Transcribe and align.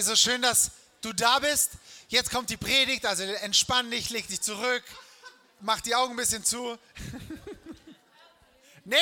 Hey, 0.00 0.06
so 0.06 0.16
schön, 0.16 0.40
dass 0.40 0.70
du 1.02 1.12
da 1.12 1.40
bist. 1.40 1.72
Jetzt 2.08 2.30
kommt 2.30 2.48
die 2.48 2.56
Predigt, 2.56 3.04
also 3.04 3.22
entspann 3.22 3.90
dich, 3.90 4.08
leg 4.08 4.26
dich 4.28 4.40
zurück, 4.40 4.82
mach 5.60 5.82
die 5.82 5.94
Augen 5.94 6.14
ein 6.14 6.16
bisschen 6.16 6.42
zu. 6.42 6.78
nee! 8.86 8.96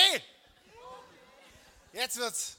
Jetzt 1.93 2.17
wird's. 2.17 2.57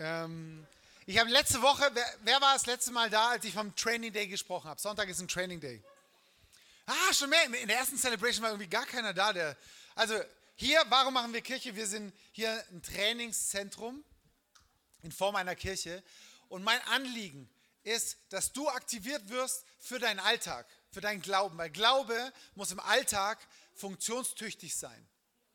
Ähm, 0.00 0.66
ich 1.06 1.16
habe 1.20 1.30
letzte 1.30 1.62
Woche, 1.62 1.88
wer, 1.94 2.14
wer, 2.24 2.40
war 2.40 2.54
das 2.54 2.66
letzte 2.66 2.90
Mal 2.90 3.08
da, 3.08 3.28
als 3.28 3.44
ich 3.44 3.54
vom 3.54 3.72
Training 3.76 4.12
Day 4.12 4.26
gesprochen 4.26 4.68
habe? 4.68 4.80
Sonntag 4.80 5.08
ist 5.08 5.20
ein 5.20 5.28
Training 5.28 5.60
Day. 5.60 5.80
Ah, 6.86 7.14
schon 7.14 7.30
mehr. 7.30 7.44
In 7.44 7.68
der 7.68 7.78
ersten 7.78 7.98
Celebration 7.98 8.42
war 8.42 8.50
irgendwie 8.50 8.68
gar 8.68 8.86
keiner 8.86 9.14
da. 9.14 9.32
Der, 9.32 9.56
also 9.94 10.20
hier, 10.56 10.82
warum 10.88 11.14
machen 11.14 11.32
wir 11.32 11.40
Kirche? 11.40 11.76
Wir 11.76 11.86
sind 11.86 12.12
hier 12.32 12.64
ein 12.72 12.82
Trainingszentrum 12.82 14.02
in 15.02 15.12
Form 15.12 15.36
einer 15.36 15.54
Kirche. 15.54 16.02
Und 16.50 16.64
mein 16.64 16.82
Anliegen 16.88 17.48
ist, 17.84 18.18
dass 18.28 18.52
du 18.52 18.68
aktiviert 18.68 19.28
wirst 19.30 19.64
für 19.78 20.00
deinen 20.00 20.18
Alltag, 20.18 20.66
für 20.90 21.00
deinen 21.00 21.22
Glauben. 21.22 21.56
Weil 21.56 21.70
Glaube 21.70 22.32
muss 22.56 22.72
im 22.72 22.80
Alltag 22.80 23.38
funktionstüchtig 23.74 24.74
sein. 24.76 25.08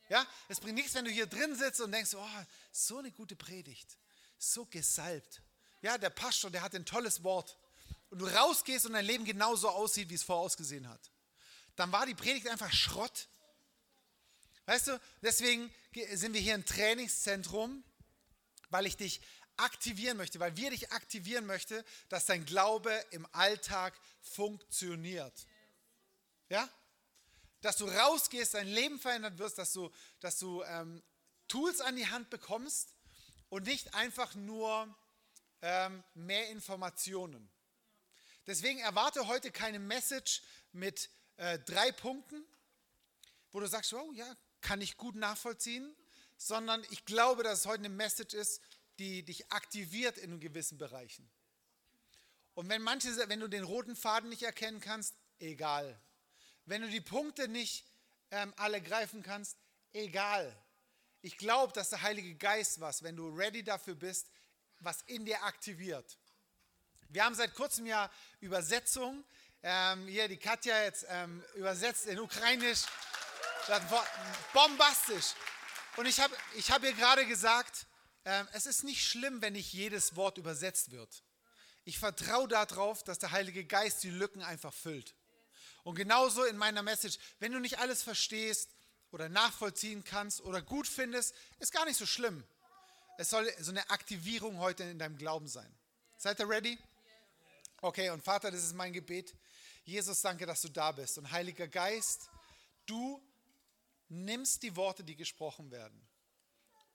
Ja, 0.08 0.26
es 0.48 0.60
bringt 0.60 0.76
nichts, 0.76 0.96
wenn 0.96 1.06
du 1.06 1.12
hier 1.12 1.28
drin 1.28 1.54
sitzt 1.54 1.82
und 1.82 1.92
denkst, 1.92 2.14
oh, 2.16 2.46
so 2.72 3.00
eine 3.00 3.12
gute 3.12 3.36
Predigt, 3.36 3.98
so 4.38 4.66
gesalbt. 4.66 5.42
Ja, 5.82 5.98
der 5.98 6.12
Pastor, 6.12 6.50
der 6.50 6.62
hat 6.62 6.74
ein 6.74 6.86
tolles 6.86 7.24
Wort. 7.24 7.58
Und 8.10 8.20
du 8.20 8.28
rausgehst 8.28 8.86
und 8.86 8.94
dein 8.94 9.06
Leben 9.06 9.26
genauso 9.26 9.68
aussieht, 9.68 10.10
wie 10.10 10.16
es 10.16 10.24
vorausgesehen 10.24 10.88
hat. 10.88 11.12
Dann 11.76 11.92
war 11.92 12.06
die 12.06 12.16
Predigt 12.16 12.48
einfach 12.48 12.72
Schrott. 12.72 13.28
Weißt 14.66 14.88
du, 14.88 15.02
deswegen 15.22 15.70
sind 16.14 16.34
wir 16.34 16.42
hier 16.42 16.54
ein 16.54 16.66
Trainingszentrum, 16.66 17.84
weil 18.70 18.86
ich 18.86 18.96
dich 18.96 19.20
aktivieren 19.58 20.18
möchte, 20.18 20.40
weil 20.40 20.56
wir 20.58 20.70
dich 20.70 20.92
aktivieren 20.92 21.46
möchten, 21.46 21.84
dass 22.10 22.26
dein 22.26 22.46
Glaube 22.46 22.92
im 23.12 23.28
Alltag 23.32 23.94
funktioniert. 24.22 25.46
Ja? 26.50 26.70
Dass 27.62 27.78
du 27.78 27.86
rausgehst, 27.86 28.54
dein 28.54 28.68
Leben 28.68 29.00
verändert 29.00 29.38
wirst, 29.38 29.58
dass 29.58 29.74
du, 29.74 29.92
dass 30.20 30.40
du 30.40 30.64
ähm, 30.64 31.02
Tools 31.48 31.82
an 31.82 31.96
die 31.96 32.08
Hand 32.08 32.30
bekommst 32.30 32.96
und 33.50 33.66
nicht 33.66 33.94
einfach 33.94 34.36
nur 34.36 34.94
ähm, 35.62 36.04
mehr 36.14 36.50
Informationen. 36.50 37.50
Deswegen 38.48 38.80
erwarte 38.80 39.28
heute 39.28 39.52
keine 39.52 39.80
Message 39.80 40.42
mit 40.72 41.10
äh, 41.38 41.58
drei 41.60 41.92
Punkten, 41.92 42.46
wo 43.52 43.60
du 43.60 43.68
sagst, 43.68 43.94
oh 43.94 44.12
ja, 44.14 44.36
kann 44.62 44.82
ich 44.82 44.98
gut 44.98 45.16
nachvollziehen, 45.16 45.96
sondern 46.38 46.86
ich 46.90 47.06
glaube, 47.06 47.44
dass 47.44 47.60
es 47.60 47.66
heute 47.66 47.80
eine 47.80 47.90
Message 47.90 48.34
ist, 48.34 48.62
die 49.00 49.24
dich 49.24 49.52
aktiviert 49.52 50.18
in 50.18 50.40
gewissen 50.40 50.78
Bereichen. 50.78 51.30
Und 52.54 52.70
wenn 52.70 52.82
manche, 52.82 53.10
wenn 53.30 53.40
du 53.40 53.48
den 53.48 53.64
roten 53.64 53.96
Faden 53.96 54.30
nicht 54.30 54.44
erkennen 54.44 54.80
kannst, 54.80 55.14
egal. 55.40 56.00
Wenn 56.66 56.82
du 56.82 56.90
die 56.90 57.02
Punkte 57.02 57.48
nicht 57.48 57.86
ähm, 58.32 58.54
alle 58.58 58.82
greifen 58.82 59.22
kannst, 59.22 59.58
egal. 59.94 60.56
Ich 61.22 61.38
glaube, 61.38 61.74
dass 61.74 61.90
der 61.90 62.02
Heilige 62.02 62.36
Geist 62.36 62.80
was, 62.80 63.04
wenn 63.04 63.16
du 63.16 63.28
ready 63.30 63.64
dafür 63.64 63.96
bist, 63.96 64.30
was 64.80 65.02
in 65.04 65.26
dir 65.26 65.44
aktiviert. 65.44 66.18
Wir 67.10 67.26
haben 67.26 67.36
seit 67.36 67.54
kurzem 67.54 67.86
ja 67.86 68.10
Übersetzung. 68.40 69.24
Ähm, 69.64 70.08
hier 70.08 70.28
die 70.28 70.38
Katja 70.38 70.84
jetzt 70.84 71.06
ähm, 71.10 71.44
übersetzt 71.56 72.06
in 72.06 72.20
Ukrainisch. 72.20 72.84
Bombastisch. 74.54 75.34
Und 75.98 76.06
ich 76.06 76.20
habe 76.20 76.36
ich 76.56 76.70
hab 76.72 76.84
ihr 76.84 76.94
gerade 76.94 77.26
gesagt, 77.26 77.88
es 78.54 78.66
ist 78.66 78.84
nicht 78.84 79.06
schlimm, 79.06 79.42
wenn 79.42 79.54
nicht 79.54 79.72
jedes 79.72 80.16
Wort 80.16 80.40
übersetzt 80.40 80.92
wird. 80.92 81.24
Ich 81.84 82.00
vertraue 82.00 82.48
darauf, 82.48 83.04
dass 83.04 83.20
der 83.20 83.32
Heilige 83.32 83.64
Geist 83.64 84.04
die 84.04 84.10
Lücken 84.10 84.42
einfach 84.42 84.74
füllt. 84.74 85.14
Und 85.84 85.94
genauso 85.94 86.44
in 86.44 86.58
meiner 86.58 86.82
Message, 86.82 87.20
wenn 87.38 87.52
du 87.52 87.60
nicht 87.60 87.78
alles 87.78 88.02
verstehst 88.02 88.72
oder 89.12 89.30
nachvollziehen 89.30 90.04
kannst 90.04 90.42
oder 90.42 90.64
gut 90.64 90.88
findest, 90.88 91.36
ist 91.60 91.72
gar 91.72 91.86
nicht 91.86 91.98
so 91.98 92.08
schlimm. 92.08 92.44
Es 93.20 93.30
soll 93.30 93.48
so 93.60 93.70
eine 93.70 93.88
Aktivierung 93.92 94.58
heute 94.58 94.84
in 94.84 94.98
deinem 94.98 95.18
Glauben 95.18 95.48
sein. 95.48 95.72
Seid 96.18 96.40
ihr 96.40 96.50
ready? 96.50 96.80
Okay, 97.82 98.10
und 98.10 98.24
Vater, 98.24 98.50
das 98.50 98.64
ist 98.64 98.74
mein 98.74 98.92
Gebet. 98.92 99.36
Jesus, 99.84 100.22
danke, 100.22 100.48
dass 100.48 100.64
du 100.64 100.70
da 100.70 100.92
bist. 100.92 101.20
Und 101.20 101.30
Heiliger 101.30 101.68
Geist, 101.68 102.32
du 102.88 103.22
nimmst 104.10 104.64
die 104.64 104.76
Worte, 104.76 105.04
die 105.04 105.16
gesprochen 105.16 105.70
werden 105.70 106.02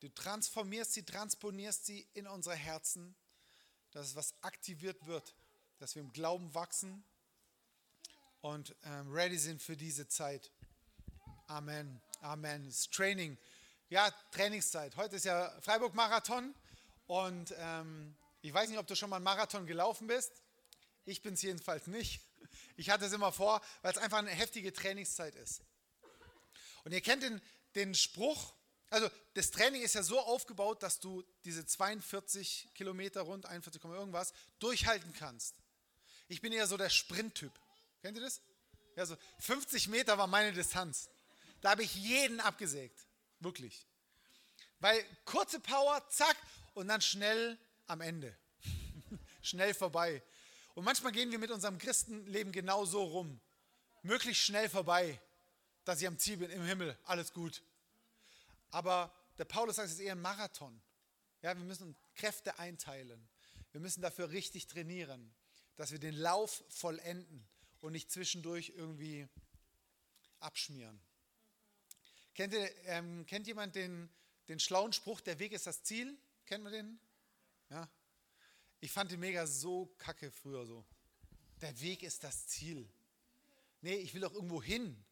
Du 0.00 0.08
transformierst 0.08 0.94
sie, 0.94 1.04
transponierst 1.04 1.84
sie 1.84 2.08
in 2.14 2.26
unsere 2.26 2.56
Herzen, 2.56 3.14
dass 3.90 4.06
es 4.06 4.16
was 4.16 4.34
aktiviert 4.42 5.06
wird, 5.06 5.34
dass 5.78 5.94
wir 5.94 6.00
im 6.00 6.12
Glauben 6.12 6.54
wachsen 6.54 7.04
und 8.40 8.74
ähm, 8.84 9.12
ready 9.12 9.36
sind 9.36 9.60
für 9.60 9.76
diese 9.76 10.08
Zeit. 10.08 10.50
Amen. 11.48 12.00
Amen. 12.22 12.64
Das 12.64 12.88
Training. 12.88 13.36
Ja, 13.90 14.10
Trainingszeit. 14.30 14.96
Heute 14.96 15.16
ist 15.16 15.26
ja 15.26 15.50
Freiburg-Marathon 15.60 16.54
und 17.06 17.54
ähm, 17.58 18.16
ich 18.40 18.54
weiß 18.54 18.70
nicht, 18.70 18.78
ob 18.78 18.86
du 18.86 18.96
schon 18.96 19.10
mal 19.10 19.16
einen 19.16 19.24
Marathon 19.24 19.66
gelaufen 19.66 20.06
bist. 20.06 20.32
Ich 21.04 21.20
bin 21.20 21.34
es 21.34 21.42
jedenfalls 21.42 21.86
nicht. 21.86 22.22
Ich 22.76 22.88
hatte 22.88 23.04
es 23.04 23.12
immer 23.12 23.32
vor, 23.32 23.60
weil 23.82 23.92
es 23.92 23.98
einfach 23.98 24.18
eine 24.18 24.30
heftige 24.30 24.72
Trainingszeit 24.72 25.34
ist. 25.34 25.60
Und 26.84 26.92
ihr 26.92 27.02
kennt 27.02 27.22
den, 27.22 27.42
den 27.74 27.94
Spruch, 27.94 28.54
also 28.90 29.08
das 29.34 29.50
Training 29.52 29.82
ist 29.82 29.94
ja 29.94 30.02
so 30.02 30.18
aufgebaut, 30.18 30.82
dass 30.82 30.98
du 30.98 31.24
diese 31.44 31.64
42 31.64 32.68
Kilometer 32.74 33.22
rund, 33.22 33.46
41, 33.46 33.82
irgendwas, 33.84 34.32
durchhalten 34.58 35.12
kannst. 35.12 35.54
Ich 36.28 36.40
bin 36.40 36.52
eher 36.52 36.66
so 36.66 36.76
der 36.76 36.90
Sprinttyp. 36.90 37.52
Kennt 38.02 38.16
ihr 38.16 38.22
das? 38.22 38.40
Ja, 38.96 39.06
so 39.06 39.16
50 39.38 39.88
Meter 39.88 40.18
war 40.18 40.26
meine 40.26 40.52
Distanz. 40.52 41.08
Da 41.60 41.70
habe 41.70 41.84
ich 41.84 41.94
jeden 41.94 42.40
abgesägt. 42.40 43.06
Wirklich. 43.38 43.86
Weil 44.80 45.04
kurze 45.24 45.60
Power, 45.60 46.04
zack, 46.10 46.36
und 46.74 46.88
dann 46.88 47.00
schnell 47.00 47.58
am 47.86 48.00
Ende. 48.00 48.36
schnell 49.42 49.72
vorbei. 49.72 50.22
Und 50.74 50.84
manchmal 50.84 51.12
gehen 51.12 51.30
wir 51.30 51.38
mit 51.38 51.50
unserem 51.50 51.78
Christenleben 51.78 52.52
genau 52.52 52.84
so 52.84 53.02
rum. 53.04 53.40
Möglichst 54.02 54.42
schnell 54.42 54.68
vorbei, 54.68 55.20
dass 55.84 56.00
ich 56.00 56.06
am 56.06 56.18
Ziel 56.18 56.38
bin, 56.38 56.50
im 56.50 56.64
Himmel, 56.64 56.98
alles 57.04 57.32
gut. 57.32 57.62
Aber 58.70 59.14
der 59.38 59.44
Paulus 59.44 59.76
sagt, 59.76 59.88
es 59.88 59.94
ist 59.94 60.00
eher 60.00 60.12
ein 60.12 60.20
Marathon. 60.20 60.80
Ja, 61.42 61.56
wir 61.56 61.64
müssen 61.64 61.96
Kräfte 62.14 62.58
einteilen. 62.58 63.28
Wir 63.72 63.80
müssen 63.80 64.02
dafür 64.02 64.30
richtig 64.30 64.66
trainieren, 64.66 65.32
dass 65.76 65.92
wir 65.92 65.98
den 65.98 66.14
Lauf 66.14 66.64
vollenden 66.68 67.48
und 67.80 67.92
nicht 67.92 68.10
zwischendurch 68.10 68.72
irgendwie 68.76 69.28
abschmieren. 70.40 71.00
Kennt, 72.34 72.52
ihr, 72.52 72.86
ähm, 72.86 73.26
kennt 73.26 73.46
jemand 73.46 73.74
den, 73.74 74.08
den 74.48 74.60
schlauen 74.60 74.92
Spruch, 74.92 75.20
der 75.20 75.38
Weg 75.38 75.52
ist 75.52 75.66
das 75.66 75.82
Ziel? 75.82 76.18
Kennt 76.46 76.64
man 76.64 76.72
den? 76.72 77.00
Ja. 77.70 77.88
Ich 78.80 78.90
fand 78.90 79.10
den 79.10 79.20
mega 79.20 79.46
so 79.46 79.86
kacke 79.98 80.30
früher 80.30 80.66
so. 80.66 80.84
Der 81.60 81.78
Weg 81.80 82.02
ist 82.02 82.24
das 82.24 82.46
Ziel. 82.48 82.88
Nee, 83.82 83.96
ich 83.96 84.14
will 84.14 84.22
doch 84.22 84.32
irgendwo 84.32 84.62
hin. 84.62 85.04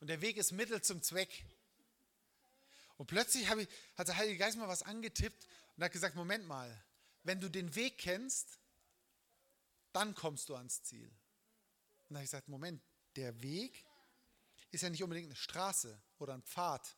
Und 0.00 0.08
der 0.08 0.20
Weg 0.20 0.36
ist 0.36 0.52
Mittel 0.52 0.82
zum 0.82 1.02
Zweck. 1.02 1.44
Und 2.96 3.06
plötzlich 3.06 3.44
ich, 3.44 3.68
hat 3.96 4.08
der 4.08 4.16
Heilige 4.16 4.38
Geist 4.38 4.56
mal 4.56 4.68
was 4.68 4.82
angetippt 4.82 5.46
und 5.76 5.84
hat 5.84 5.92
gesagt, 5.92 6.14
Moment 6.14 6.46
mal, 6.46 6.84
wenn 7.22 7.40
du 7.40 7.48
den 7.48 7.74
Weg 7.74 7.98
kennst, 7.98 8.58
dann 9.92 10.14
kommst 10.14 10.48
du 10.48 10.56
ans 10.56 10.82
Ziel. 10.82 11.06
Und 11.06 12.10
dann 12.10 12.16
habe 12.18 12.24
ich 12.24 12.30
gesagt, 12.30 12.48
Moment, 12.48 12.82
der 13.16 13.40
Weg 13.42 13.84
ist 14.70 14.82
ja 14.82 14.90
nicht 14.90 15.02
unbedingt 15.02 15.28
eine 15.28 15.36
Straße 15.36 16.00
oder 16.18 16.34
ein 16.34 16.42
Pfad. 16.42 16.96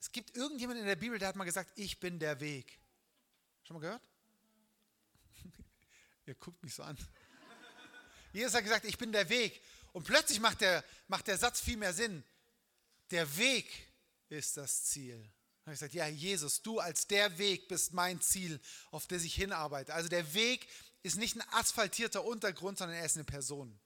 Es 0.00 0.12
gibt 0.12 0.36
irgendjemanden 0.36 0.82
in 0.82 0.88
der 0.88 0.96
Bibel, 0.96 1.18
der 1.18 1.28
hat 1.28 1.36
mal 1.36 1.44
gesagt, 1.44 1.72
ich 1.76 1.98
bin 1.98 2.18
der 2.18 2.38
Weg. 2.40 2.78
Schon 3.62 3.76
mal 3.76 3.80
gehört? 3.80 4.08
Ihr 6.26 6.34
guckt 6.34 6.62
mich 6.62 6.74
so 6.74 6.82
an. 6.82 6.96
Jesus 8.32 8.54
hat 8.54 8.64
gesagt, 8.64 8.84
ich 8.84 8.98
bin 8.98 9.12
der 9.12 9.28
Weg. 9.28 9.62
Und 9.92 10.04
plötzlich 10.04 10.40
macht 10.40 10.60
der, 10.60 10.84
macht 11.08 11.26
der 11.26 11.38
Satz 11.38 11.60
viel 11.60 11.76
mehr 11.76 11.94
Sinn. 11.94 12.22
Der 13.10 13.36
Weg 13.38 13.72
ist 14.28 14.56
das 14.56 14.84
Ziel. 14.84 15.16
Habe 15.62 15.74
ich 15.74 15.80
gesagt, 15.80 15.94
ja, 15.94 16.06
Jesus, 16.06 16.62
du 16.62 16.78
als 16.78 17.06
der 17.06 17.38
Weg 17.38 17.68
bist 17.68 17.92
mein 17.92 18.20
Ziel, 18.20 18.60
auf 18.90 19.06
das 19.06 19.24
ich 19.24 19.34
hinarbeite. 19.34 19.92
Also 19.94 20.08
der 20.08 20.32
Weg 20.34 20.68
ist 21.02 21.16
nicht 21.16 21.36
ein 21.36 21.48
asphaltierter 21.52 22.24
Untergrund, 22.24 22.78
sondern 22.78 22.96
er 22.96 23.04
ist 23.04 23.16
eine 23.16 23.24
Person. 23.24 23.78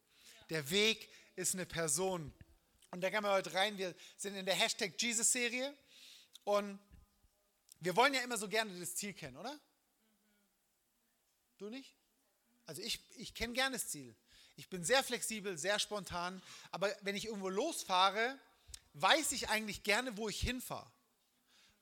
Der 0.51 0.69
Weg 0.71 1.09
ist 1.37 1.55
eine 1.55 1.67
Person. 1.67 2.33
Und 2.91 3.01
da 3.01 3.09
gehen 3.09 3.23
wir 3.23 3.31
heute 3.31 3.55
rein. 3.55 3.79
Wir 3.79 3.95
sind 4.17 4.35
in 4.35 4.45
der 4.45 4.55
Hashtag 4.55 5.01
Jesus-Serie 5.01 5.75
und 6.45 6.79
wir 7.81 7.97
wollen 7.97 8.13
ja 8.13 8.21
immer 8.21 8.37
so 8.37 8.49
gerne 8.49 8.79
das 8.79 8.95
Ziel 8.95 9.15
kennen, 9.15 9.37
oder? 9.37 9.59
Du 11.57 11.71
nicht? 11.71 11.95
Also 12.67 12.83
ich, 12.83 13.01
ich 13.17 13.35
kenne 13.35 13.55
gerne 13.55 13.77
das 13.77 13.89
Ziel. 13.89 14.15
Ich 14.57 14.69
bin 14.69 14.85
sehr 14.85 15.03
flexibel, 15.03 15.57
sehr 15.57 15.79
spontan, 15.79 16.43
aber 16.71 16.95
wenn 17.01 17.17
ich 17.17 17.27
irgendwo 17.27 17.49
losfahre, 17.49 18.39
weiß 18.95 19.33
ich 19.33 19.49
eigentlich 19.49 19.83
gerne, 19.83 20.17
wo 20.17 20.29
ich 20.29 20.41
hinfahre, 20.41 20.91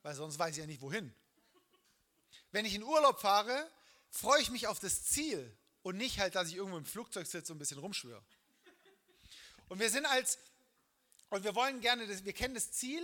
weil 0.03 0.15
sonst 0.15 0.39
weiß 0.39 0.53
ich 0.53 0.61
ja 0.61 0.67
nicht 0.67 0.81
wohin. 0.81 1.15
Wenn 2.51 2.65
ich 2.65 2.75
in 2.75 2.83
Urlaub 2.83 3.21
fahre, 3.21 3.71
freue 4.11 4.41
ich 4.41 4.51
mich 4.51 4.67
auf 4.67 4.79
das 4.79 5.05
Ziel 5.05 5.57
und 5.83 5.97
nicht 5.97 6.19
halt, 6.19 6.35
dass 6.35 6.49
ich 6.49 6.57
irgendwo 6.57 6.79
im 6.79 6.87
Flugzeug 6.87 7.27
sitze 7.27 7.53
und 7.53 7.57
ein 7.57 7.59
bisschen 7.59 7.79
rumschwöre. 7.79 8.25
Und 9.69 9.81
wir 9.81 9.91
sind 9.91 10.07
als, 10.07 10.39
und 11.31 11.45
wir 11.45 11.55
wollen 11.55 11.81
gerne, 11.81 12.07
das, 12.07 12.25
wir 12.25 12.33
kennen 12.33 12.55
das 12.55 12.73
Ziel, 12.73 13.03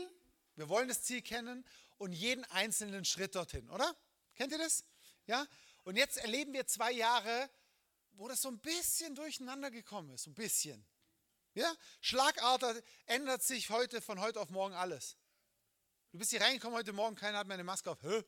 wir 0.56 0.68
wollen 0.68 0.88
das 0.88 1.02
Ziel 1.02 1.20
kennen 1.20 1.64
und 1.98 2.12
jeden 2.12 2.44
einzelnen 2.46 3.04
Schritt 3.04 3.34
dorthin, 3.34 3.68
oder? 3.70 3.94
Kennt 4.34 4.52
ihr 4.52 4.58
das? 4.58 4.84
Ja? 5.26 5.46
Und 5.84 5.96
jetzt 5.96 6.16
erleben 6.16 6.52
wir 6.52 6.66
zwei 6.66 6.92
Jahre, 6.92 7.50
wo 8.12 8.28
das 8.28 8.40
so 8.40 8.48
ein 8.48 8.58
bisschen 8.58 9.14
durcheinander 9.14 9.70
gekommen 9.70 10.10
ist, 10.10 10.26
ein 10.26 10.34
bisschen. 10.34 10.84
Ja? 11.54 11.72
Schlagartig 12.00 12.84
ändert 13.06 13.42
sich 13.42 13.70
heute 13.70 14.02
von 14.02 14.20
heute 14.20 14.40
auf 14.40 14.50
morgen 14.50 14.74
alles. 14.74 15.16
Du 16.10 16.18
bist 16.18 16.30
hier 16.30 16.40
reingekommen 16.40 16.76
heute 16.76 16.92
Morgen, 16.92 17.16
keiner 17.16 17.38
hat 17.38 17.46
mehr 17.46 17.54
eine 17.54 17.64
Maske 17.64 17.90
auf. 17.90 18.02
Hä? 18.02 18.24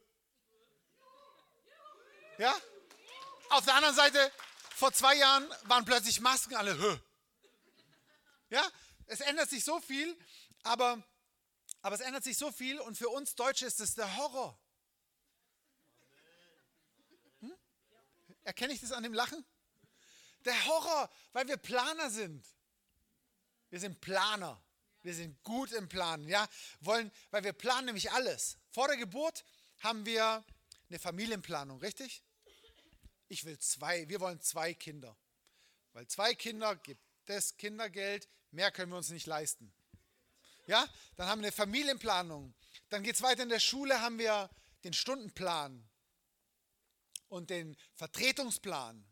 Ja? 2.39 2.55
Auf 3.51 3.65
der 3.65 3.75
anderen 3.75 3.95
Seite, 3.95 4.33
vor 4.75 4.93
zwei 4.93 5.17
Jahren 5.17 5.49
waren 5.65 5.85
plötzlich 5.85 6.21
Masken 6.21 6.55
alle. 6.55 6.79
Hä? 6.79 7.01
Ja? 8.51 8.71
Es 9.07 9.21
ändert 9.21 9.51
sich 9.51 9.65
so 9.65 9.81
viel, 9.81 10.17
aber, 10.63 11.03
aber 11.83 11.95
es 11.95 12.01
ändert 12.01 12.25
sich 12.25 12.37
so 12.39 12.51
viel 12.51 12.81
und 12.81 12.97
für 12.97 13.09
uns 13.09 13.35
Deutsche 13.35 13.67
ist 13.67 13.81
es 13.81 13.95
der 13.95 14.17
Horror. 14.17 14.59
Hm? 17.41 17.57
Erkenne 18.45 18.73
ich 18.73 18.81
das 18.81 18.93
an 18.93 19.03
dem 19.03 19.15
Lachen? 19.15 19.45
Der 20.45 20.67
Horror, 20.67 21.11
weil 21.33 21.49
wir 21.49 21.57
Planer 21.57 22.11
sind. 22.11 22.47
Wir 23.77 23.81
sind 23.81 24.01
Planer. 24.01 24.59
Wir 25.03 25.13
sind 25.13 25.45
gut 25.45 25.71
im 25.73 25.87
Planen, 25.87 26.27
ja, 26.27 26.49
wollen, 26.81 27.13
weil 27.31 27.45
wir 27.45 27.53
planen 27.53 27.85
nämlich 27.85 28.11
alles. 28.11 28.57
Vor 28.71 28.89
der 28.89 28.97
Geburt 28.97 29.45
haben 29.81 30.07
wir 30.07 30.43
eine 30.89 30.99
Familienplanung, 30.99 31.79
richtig? 31.81 32.23
Ich 33.29 33.45
will 33.45 33.59
zwei, 33.59 34.09
wir 34.09 34.21
wollen 34.21 34.41
zwei 34.41 34.73
Kinder. 34.73 35.15
Weil 35.93 36.09
zwei 36.09 36.35
Kinder 36.35 36.75
gibt 36.77 37.03
es 37.27 37.59
Kindergeld, 37.59 38.31
mehr 38.51 38.71
können 38.71 38.93
wir 38.93 38.97
uns 38.97 39.11
nicht 39.11 39.27
leisten. 39.27 39.71
Ja, 40.67 40.89
dann 41.17 41.29
haben 41.29 41.43
wir 41.43 41.49
eine 41.49 41.53
Familienplanung. 41.53 42.55
Dann 42.89 43.03
geht 43.03 43.17
es 43.17 43.21
weiter 43.21 43.43
in 43.43 43.51
der 43.51 43.61
Schule, 43.61 44.01
haben 44.01 44.19
wir 44.19 44.49
den 44.85 44.95
Stundenplan 44.95 45.87
und 47.29 47.51
den 47.51 47.77
Vertretungsplan. 47.93 49.05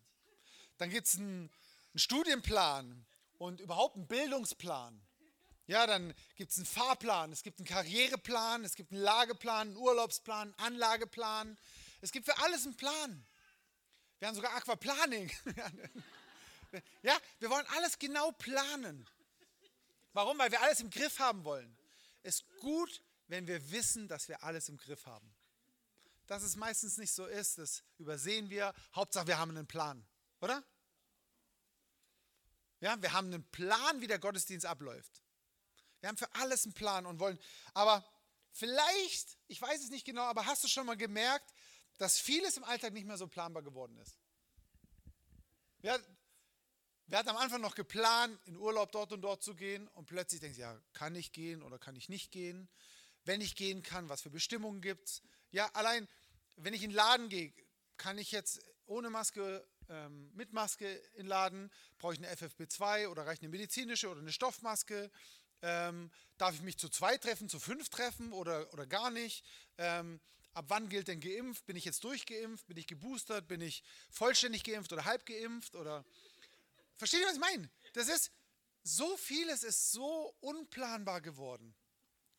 Dann 0.78 0.88
gibt 0.88 1.06
es 1.06 1.16
einen, 1.16 1.50
einen 1.92 1.98
Studienplan 1.98 3.04
und 3.44 3.60
überhaupt 3.60 3.96
einen 3.96 4.06
Bildungsplan. 4.06 5.00
Ja, 5.66 5.86
dann 5.86 6.14
gibt 6.36 6.50
es 6.50 6.56
einen 6.56 6.66
Fahrplan, 6.66 7.30
es 7.32 7.42
gibt 7.42 7.58
einen 7.58 7.66
Karriereplan, 7.66 8.64
es 8.64 8.74
gibt 8.74 8.92
einen 8.92 9.02
Lageplan, 9.02 9.68
einen 9.68 9.76
Urlaubsplan, 9.76 10.54
einen 10.54 10.74
Anlageplan. 10.74 11.58
Es 12.00 12.10
gibt 12.10 12.26
für 12.26 12.38
alles 12.38 12.64
einen 12.64 12.76
Plan. 12.76 13.26
Wir 14.18 14.28
haben 14.28 14.34
sogar 14.34 14.54
Aquaplaning. 14.54 15.30
ja, 17.02 17.18
wir 17.38 17.50
wollen 17.50 17.66
alles 17.76 17.98
genau 17.98 18.32
planen. 18.32 19.06
Warum? 20.12 20.38
Weil 20.38 20.50
wir 20.50 20.62
alles 20.62 20.80
im 20.80 20.90
Griff 20.90 21.18
haben 21.18 21.44
wollen. 21.44 21.76
Es 22.22 22.36
ist 22.36 22.56
gut, 22.60 23.02
wenn 23.26 23.46
wir 23.46 23.70
wissen, 23.70 24.08
dass 24.08 24.28
wir 24.28 24.42
alles 24.42 24.68
im 24.68 24.78
Griff 24.78 25.04
haben. 25.06 25.34
Dass 26.26 26.42
es 26.42 26.56
meistens 26.56 26.96
nicht 26.96 27.12
so 27.12 27.26
ist, 27.26 27.58
das 27.58 27.82
übersehen 27.98 28.48
wir. 28.48 28.72
Hauptsache, 28.94 29.26
wir 29.26 29.38
haben 29.38 29.50
einen 29.50 29.66
Plan, 29.66 30.06
oder? 30.40 30.62
Ja, 32.84 33.00
wir 33.00 33.14
haben 33.14 33.28
einen 33.28 33.50
Plan, 33.50 34.02
wie 34.02 34.06
der 34.06 34.18
Gottesdienst 34.18 34.66
abläuft. 34.66 35.22
Wir 36.00 36.10
haben 36.10 36.18
für 36.18 36.30
alles 36.34 36.66
einen 36.66 36.74
Plan 36.74 37.06
und 37.06 37.18
wollen. 37.18 37.38
Aber 37.72 38.04
vielleicht, 38.52 39.38
ich 39.48 39.58
weiß 39.62 39.84
es 39.84 39.88
nicht 39.88 40.04
genau, 40.04 40.24
aber 40.24 40.44
hast 40.44 40.64
du 40.64 40.68
schon 40.68 40.84
mal 40.84 40.94
gemerkt, 40.94 41.54
dass 41.96 42.18
vieles 42.18 42.58
im 42.58 42.64
Alltag 42.64 42.92
nicht 42.92 43.06
mehr 43.06 43.16
so 43.16 43.26
planbar 43.26 43.62
geworden 43.62 43.96
ist? 43.96 44.18
Wer, 45.78 45.98
wer 47.06 47.20
hat 47.20 47.28
am 47.28 47.38
Anfang 47.38 47.62
noch 47.62 47.74
geplant, 47.74 48.38
in 48.44 48.58
Urlaub 48.58 48.92
dort 48.92 49.12
und 49.12 49.22
dort 49.22 49.42
zu 49.42 49.54
gehen 49.54 49.88
und 49.94 50.04
plötzlich 50.04 50.42
denkt, 50.42 50.58
ja, 50.58 50.78
kann 50.92 51.14
ich 51.14 51.32
gehen 51.32 51.62
oder 51.62 51.78
kann 51.78 51.96
ich 51.96 52.10
nicht 52.10 52.32
gehen? 52.32 52.68
Wenn 53.24 53.40
ich 53.40 53.56
gehen 53.56 53.82
kann, 53.82 54.10
was 54.10 54.20
für 54.20 54.28
Bestimmungen 54.30 54.82
gibt 54.82 55.08
es? 55.08 55.22
Ja, 55.52 55.70
allein, 55.72 56.06
wenn 56.56 56.74
ich 56.74 56.82
in 56.82 56.90
den 56.90 56.96
Laden 56.96 57.30
gehe, 57.30 57.54
kann 57.96 58.18
ich 58.18 58.30
jetzt 58.30 58.60
ohne 58.84 59.08
Maske 59.08 59.66
ähm, 59.88 60.30
mit 60.34 60.52
Maske 60.52 60.88
in 61.14 61.24
den 61.24 61.26
Laden? 61.26 61.70
Brauche 61.98 62.14
ich 62.14 62.18
eine 62.18 62.32
FFP2 62.34 63.08
oder 63.08 63.26
reicht 63.26 63.42
eine 63.42 63.50
medizinische 63.50 64.08
oder 64.08 64.20
eine 64.20 64.32
Stoffmaske? 64.32 65.10
Ähm, 65.62 66.10
darf 66.36 66.54
ich 66.54 66.62
mich 66.62 66.78
zu 66.78 66.88
zwei 66.88 67.16
treffen, 67.16 67.48
zu 67.48 67.58
fünf 67.58 67.88
treffen 67.88 68.32
oder, 68.32 68.72
oder 68.72 68.86
gar 68.86 69.10
nicht? 69.10 69.44
Ähm, 69.78 70.20
ab 70.52 70.66
wann 70.68 70.88
gilt 70.88 71.08
denn 71.08 71.20
geimpft? 71.20 71.64
Bin 71.66 71.76
ich 71.76 71.84
jetzt 71.84 72.04
durchgeimpft? 72.04 72.66
Bin 72.66 72.76
ich 72.76 72.86
geboostert? 72.86 73.48
Bin 73.48 73.60
ich 73.60 73.82
vollständig 74.10 74.64
geimpft 74.64 74.92
oder 74.92 75.04
halb 75.04 75.26
geimpft? 75.26 75.74
Oder 75.74 76.04
Versteht 76.96 77.20
ihr, 77.20 77.26
was 77.26 77.34
ich 77.34 77.40
meine? 77.40 77.70
Das 77.92 78.08
ist, 78.08 78.30
so 78.82 79.16
vieles 79.16 79.64
ist 79.64 79.92
so 79.92 80.36
unplanbar 80.40 81.20
geworden. 81.20 81.74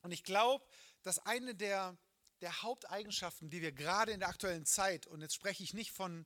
Und 0.01 0.12
ich 0.12 0.24
glaube, 0.24 0.65
dass 1.01 1.19
eine 1.19 1.56
der, 1.56 1.97
der 2.42 2.62
Haupteigenschaften, 2.62 3.50
die 3.50 3.62
wir 3.62 3.71
gerade 3.71 4.12
in 4.12 4.19
der 4.19 4.30
aktuellen 4.30 4.65
Zeit, 4.65 5.07
und 5.07 5.21
jetzt 5.21 5.36
spreche 5.36 5.63
ich 5.63 5.74
nicht 5.74 5.92
von 5.92 6.25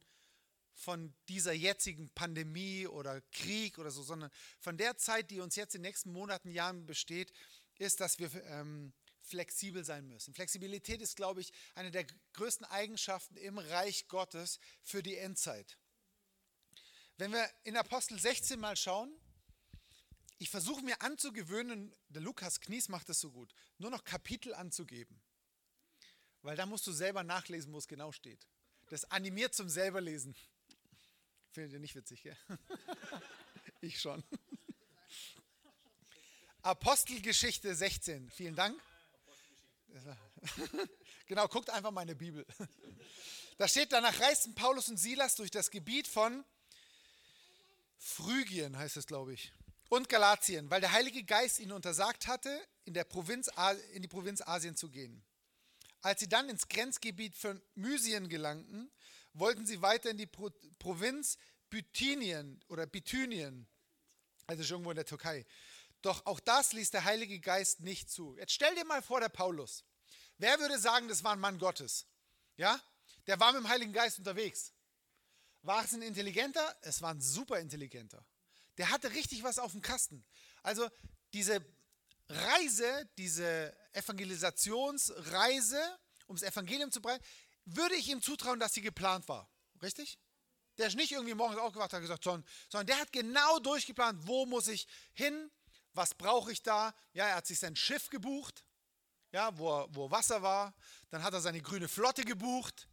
von 0.80 1.14
dieser 1.28 1.52
jetzigen 1.52 2.10
Pandemie 2.12 2.88
oder 2.88 3.22
Krieg 3.34 3.78
oder 3.78 3.92
so, 3.92 4.02
sondern 4.02 4.32
von 4.60 4.78
der 4.78 4.98
Zeit, 4.98 5.30
die 5.30 5.42
uns 5.42 5.58
jetzt 5.58 5.76
in 5.76 5.82
den 5.82 5.90
nächsten 5.90 6.12
Monaten, 6.12 6.50
Jahren 6.52 6.86
besteht, 6.86 7.34
ist, 7.78 8.00
dass 8.00 8.18
wir 8.18 8.34
ähm, 8.46 8.94
flexibel 9.20 9.84
sein 9.84 10.08
müssen. 10.08 10.34
Flexibilität 10.34 11.02
ist, 11.02 11.18
glaube 11.18 11.42
ich, 11.42 11.52
eine 11.76 11.92
der 11.92 12.06
größten 12.34 12.66
Eigenschaften 12.66 13.36
im 13.36 13.58
Reich 13.58 14.08
Gottes 14.08 14.60
für 14.82 15.04
die 15.04 15.18
Endzeit. 15.18 15.78
Wenn 17.18 17.34
wir 17.34 17.50
in 17.66 17.76
Apostel 17.76 18.18
16 18.18 18.58
mal 18.58 18.78
schauen, 18.78 19.12
ich 20.38 20.50
versuche 20.50 20.82
mir 20.82 21.02
anzugewöhnen, 21.02 21.94
der 22.08 22.22
Lukas 22.22 22.62
Knies 22.62 22.88
macht 22.88 23.10
das 23.10 23.20
so 23.20 23.32
gut, 23.32 23.54
nur 23.78 23.92
noch 23.92 24.06
Kapitel 24.06 24.54
anzugeben. 24.54 25.22
Weil 26.42 26.56
da 26.56 26.66
musst 26.66 26.88
du 26.88 26.94
selber 26.94 27.24
nachlesen, 27.24 27.74
wo 27.74 27.78
es 27.78 27.90
genau 27.90 28.14
steht. 28.14 28.48
Das 28.88 29.12
animiert 29.12 29.54
zum 29.54 29.68
selberlesen. 29.68 30.34
Findet 31.60 31.74
ihr 31.74 31.80
nicht 31.82 31.96
witzig, 31.96 32.24
gell? 32.24 32.38
ich 33.82 34.00
schon. 34.00 34.24
Apostelgeschichte 36.62 37.76
16. 37.76 38.30
Vielen 38.30 38.56
Dank. 38.56 38.82
genau, 41.28 41.50
guckt 41.50 41.70
einfach 41.70 41.92
meine 41.92 42.16
Bibel. 42.16 42.46
Da 43.58 43.68
steht, 43.68 43.92
danach 43.92 44.18
reisten 44.22 44.56
Paulus 44.56 44.88
und 44.88 44.96
Silas 44.96 45.36
durch 45.36 45.52
das 45.52 45.70
Gebiet 45.70 46.08
von 46.08 46.46
Phrygien, 47.98 48.78
heißt 48.78 48.96
es, 48.96 49.06
glaube 49.06 49.34
ich, 49.34 49.52
und 49.90 50.08
Galatien, 50.08 50.70
weil 50.70 50.80
der 50.80 50.94
Heilige 50.94 51.26
Geist 51.26 51.60
ihnen 51.60 51.74
untersagt 51.74 52.28
hatte, 52.28 52.58
in, 52.86 52.94
der 52.94 53.04
Provinz, 53.04 53.52
in 53.92 54.02
die 54.02 54.08
Provinz 54.08 54.40
Asien 54.40 54.78
zu 54.78 54.90
gehen. 54.90 55.22
Als 56.04 56.22
sie 56.22 56.30
dann 56.30 56.48
ins 56.48 56.70
Grenzgebiet 56.70 57.36
von 57.36 57.62
Mysien 57.76 58.30
gelangten, 58.30 58.90
wollten 59.40 59.66
sie 59.66 59.82
weiter 59.82 60.10
in 60.10 60.18
die 60.18 60.26
Pro 60.26 60.50
Provinz 60.78 61.38
Bithynien 61.70 62.64
oder 62.68 62.86
Bithynien, 62.86 63.68
also 64.48 64.64
schon 64.64 64.76
irgendwo 64.76 64.92
in 64.92 64.96
der 64.96 65.06
Türkei. 65.06 65.46
Doch 66.02 66.26
auch 66.26 66.40
das 66.40 66.74
ließ 66.74 66.92
der 66.92 67.04
Heilige 67.04 67.40
Geist 67.40 67.82
nicht 67.82 68.10
zu. 68.10 68.36
Jetzt 68.38 68.54
stell 68.54 68.74
dir 68.76 68.86
mal 68.86 69.02
vor, 69.02 69.20
der 69.20 69.30
Paulus. 69.30 69.84
Wer 70.38 70.60
würde 70.60 70.80
sagen, 70.80 71.08
das 71.10 71.24
war 71.24 71.34
ein 71.34 71.40
Mann 71.40 71.60
Gottes? 71.60 72.06
Ja? 72.56 72.82
Der 73.28 73.40
war 73.40 73.52
mit 73.52 73.62
dem 73.62 73.70
Heiligen 73.70 73.94
Geist 73.94 74.18
unterwegs. 74.18 74.74
War 75.62 75.84
es 75.84 75.94
ein 75.94 76.02
intelligenter? 76.02 76.76
Es 76.82 77.02
war 77.02 77.12
ein 77.12 77.22
super 77.22 77.60
intelligenter. 77.60 78.26
Der 78.78 78.90
hatte 78.90 79.12
richtig 79.12 79.44
was 79.44 79.60
auf 79.60 79.74
dem 79.74 79.82
Kasten. 79.82 80.24
Also 80.64 80.90
diese 81.34 81.64
Reise, 82.30 83.10
diese 83.18 83.76
Evangelisationsreise, 83.92 86.00
ums 86.28 86.44
Evangelium 86.44 86.92
zu 86.92 87.02
breiten, 87.02 87.24
würde 87.76 87.96
ich 87.96 88.08
ihm 88.10 88.22
zutrauen, 88.22 88.60
dass 88.60 88.74
sie 88.74 88.82
geplant 88.82 89.28
war. 89.28 89.50
Richtig? 89.82 90.20
Der 90.78 90.88
ist 90.88 90.96
nicht 90.96 91.12
irgendwie 91.12 91.34
morgens 91.34 91.60
aufgewacht 91.60 91.92
und 91.92 91.98
hat 91.98 92.02
gesagt, 92.02 92.24
sondern, 92.24 92.46
sondern 92.70 92.88
der 92.88 93.00
hat 93.00 93.12
genau 93.12 93.60
durchgeplant, 93.60 94.26
wo 94.26 94.46
muss 94.46 94.68
ich 94.68 94.88
hin, 95.14 95.52
was 95.94 96.14
brauche 96.16 96.52
ich 96.52 96.62
da. 96.62 96.94
Ja, 97.14 97.28
er 97.28 97.36
hat 97.36 97.48
sich 97.48 97.60
sein 97.60 97.76
Schiff 97.76 98.10
gebucht, 98.10 98.64
ja, 99.32 99.58
wo, 99.58 99.88
wo 99.90 100.10
Wasser 100.10 100.42
war. 100.42 100.74
Dann 101.10 101.24
hat 101.24 101.34
er 101.34 101.42
seine 101.42 101.62
grüne 101.62 101.88
Flotte 101.88 102.24
gebucht. 102.24 102.88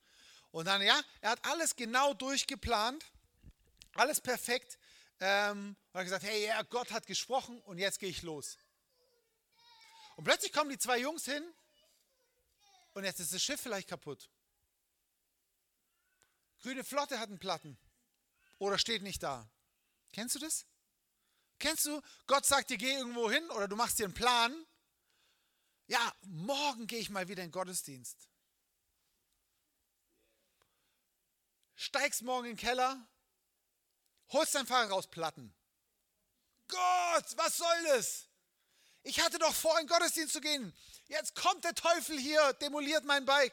Und 0.50 0.66
dann, 0.66 0.83
ja, 0.83 1.00
er 1.21 1.30
hat 1.30 1.45
alles 1.45 1.76
genau 1.76 2.14
durchgeplant, 2.14 3.04
alles 3.95 4.21
perfekt. 4.21 4.78
Ähm, 5.21 5.76
und 5.92 5.99
hat 5.99 6.04
gesagt, 6.04 6.25
hey, 6.25 6.47
ja, 6.47 6.62
Gott 6.62 6.90
hat 6.90 7.06
gesprochen 7.06 7.61
und 7.62 7.78
jetzt 7.78 7.99
gehe 7.99 8.11
ich 8.11 8.23
los. 8.23 8.59
Und 10.16 10.25
plötzlich 10.25 10.52
kommen 10.52 10.71
die 10.71 10.78
zwei 10.78 10.99
Jungs 10.99 11.25
hin 11.25 11.45
und 12.95 13.04
jetzt 13.04 13.21
ist 13.21 13.33
das 13.33 13.42
Schiff 13.42 13.61
vielleicht 13.61 13.88
kaputt. 13.88 14.28
Grüne 16.66 16.82
Flotte 16.82 17.20
hat 17.20 17.28
einen 17.28 17.38
Platten 17.38 17.78
oder 18.58 18.76
steht 18.76 19.02
nicht 19.02 19.23
da. 19.23 19.49
Kennst 20.12 20.35
du 20.35 20.40
das? 20.40 20.66
Kennst 21.61 21.87
du, 21.87 22.02
Gott 22.26 22.44
sagt 22.44 22.70
dir, 22.70 22.76
geh 22.76 22.92
irgendwo 22.92 23.30
hin 23.30 23.49
oder 23.50 23.68
du 23.68 23.76
machst 23.76 24.00
dir 24.00 24.06
einen 24.06 24.14
Plan. 24.14 24.66
Ja, 25.87 26.12
morgen 26.23 26.88
gehe 26.88 26.99
ich 26.99 27.08
mal 27.08 27.28
wieder 27.28 27.44
in 27.44 27.50
den 27.50 27.52
Gottesdienst. 27.52 28.28
steigst 31.76 32.23
morgen 32.23 32.46
in 32.46 32.56
den 32.56 32.61
Keller, 32.61 33.06
holst 34.30 34.56
dein 34.56 34.66
Fahrrad 34.66 34.90
raus, 34.90 35.06
Platten. 35.06 35.54
Gott, 36.66 37.37
was 37.37 37.58
soll 37.58 37.85
das? 37.85 38.26
Ich 39.04 39.20
hatte 39.20 39.38
doch 39.38 39.54
vor, 39.54 39.78
in 39.78 39.87
den 39.87 39.92
Gottesdienst 39.92 40.32
zu 40.32 40.40
gehen. 40.40 40.75
Jetzt 41.06 41.37
kommt 41.37 41.62
der 41.62 41.76
Teufel 41.76 42.18
hier, 42.18 42.54
demoliert 42.54 43.04
mein 43.04 43.25
Bike. 43.25 43.52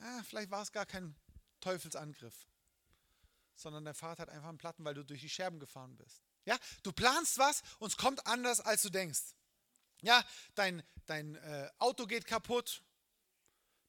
Ah, 0.00 0.22
vielleicht 0.24 0.50
war 0.50 0.60
es 0.60 0.72
gar 0.72 0.84
kein 0.84 1.16
Teufelsangriff, 1.60 2.49
sondern 3.60 3.84
dein 3.84 3.94
Fahrrad 3.94 4.18
hat 4.18 4.28
einfach 4.28 4.48
einen 4.48 4.58
Platten, 4.58 4.84
weil 4.84 4.94
du 4.94 5.04
durch 5.04 5.20
die 5.20 5.28
Scherben 5.28 5.60
gefahren 5.60 5.96
bist. 5.96 6.22
Ja, 6.44 6.58
du 6.82 6.92
planst 6.92 7.38
was 7.38 7.62
und 7.78 7.88
es 7.88 7.96
kommt 7.96 8.26
anders, 8.26 8.60
als 8.60 8.82
du 8.82 8.90
denkst. 8.90 9.34
Ja, 10.02 10.24
dein, 10.54 10.82
dein 11.06 11.34
äh, 11.36 11.70
Auto 11.78 12.06
geht 12.06 12.26
kaputt, 12.26 12.82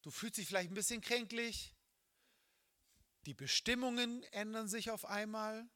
du 0.02 0.12
fühlst 0.12 0.38
dich 0.38 0.48
vielleicht 0.48 0.70
ein 0.70 0.76
bisschen 0.76 1.02
kränklich, 1.02 1.74
die 3.26 3.34
Bestimmungen 3.34 4.24
ändern 4.32 4.68
sich 4.68 4.92
auf 4.92 5.06
einmal 5.06 5.70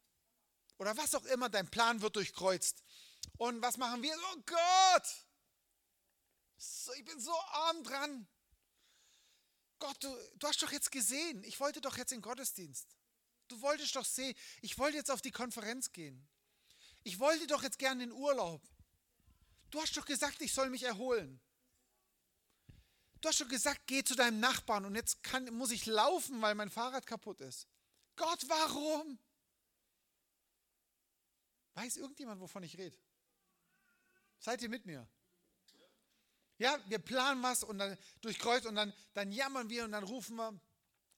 oder 0.78 0.98
was 0.98 1.16
auch 1.16 1.26
immer, 1.26 1.50
dein 1.50 1.70
Plan 1.70 2.02
wird 2.02 2.16
durchkreuzt. 2.16 2.84
Und 3.38 3.62
was 3.62 3.78
machen 3.78 4.02
wir? 4.02 4.16
Oh 4.34 4.42
Gott, 4.46 5.26
ich 6.98 7.06
bin 7.06 7.20
so 7.20 7.34
arm 7.52 7.84
dran. 7.84 8.28
Gott, 9.80 10.04
du, 10.04 10.16
du 10.36 10.48
hast 10.48 10.62
doch 10.62 10.72
jetzt 10.72 10.92
gesehen, 10.92 11.44
ich 11.44 11.60
wollte 11.60 11.82
doch 11.82 11.98
jetzt 11.98 12.12
in 12.12 12.20
den 12.20 12.24
Gottesdienst. 12.24 12.95
Du 13.48 13.62
wolltest 13.62 13.96
doch 13.96 14.06
sehen, 14.06 14.36
ich 14.62 14.78
wollte 14.78 14.98
jetzt 14.98 15.12
auf 15.12 15.22
die 15.22 15.32
Konferenz 15.32 15.92
gehen. 15.92 16.28
Ich 17.04 17.20
wollte 17.20 17.46
doch 17.48 17.64
jetzt 17.64 17.78
gerne 17.78 18.04
in 18.04 18.12
Urlaub. 18.12 18.62
Du 19.70 19.82
hast 19.82 19.96
doch 19.96 20.06
gesagt, 20.06 20.42
ich 20.42 20.54
soll 20.54 20.70
mich 20.70 20.84
erholen. 20.84 21.40
Du 23.22 23.30
hast 23.30 23.42
doch 23.42 23.48
gesagt, 23.48 23.82
geh 23.88 24.04
zu 24.04 24.16
deinem 24.16 24.40
Nachbarn 24.40 24.86
und 24.86 24.96
jetzt 24.96 25.24
kann, 25.24 25.46
muss 25.54 25.72
ich 25.72 25.86
laufen, 25.86 26.42
weil 26.42 26.56
mein 26.56 26.70
Fahrrad 26.70 27.06
kaputt 27.06 27.42
ist. 27.42 27.68
Gott, 28.16 28.44
warum? 28.48 29.20
Weiß 31.74 31.98
irgendjemand, 31.98 32.40
wovon 32.40 32.64
ich 32.64 32.78
rede? 32.78 32.98
Seid 34.40 34.62
ihr 34.62 34.70
mit 34.70 34.86
mir? 34.86 35.08
Ja, 36.58 36.80
wir 36.88 37.00
planen 37.00 37.44
was 37.44 37.64
und 37.64 37.80
dann 37.80 37.98
durchkreuzt 38.22 38.66
und 38.66 38.76
dann, 38.76 38.94
dann 39.14 39.32
jammern 39.32 39.70
wir 39.70 39.84
und 39.84 39.92
dann 39.92 40.04
rufen 40.04 40.38
wir 40.38 40.58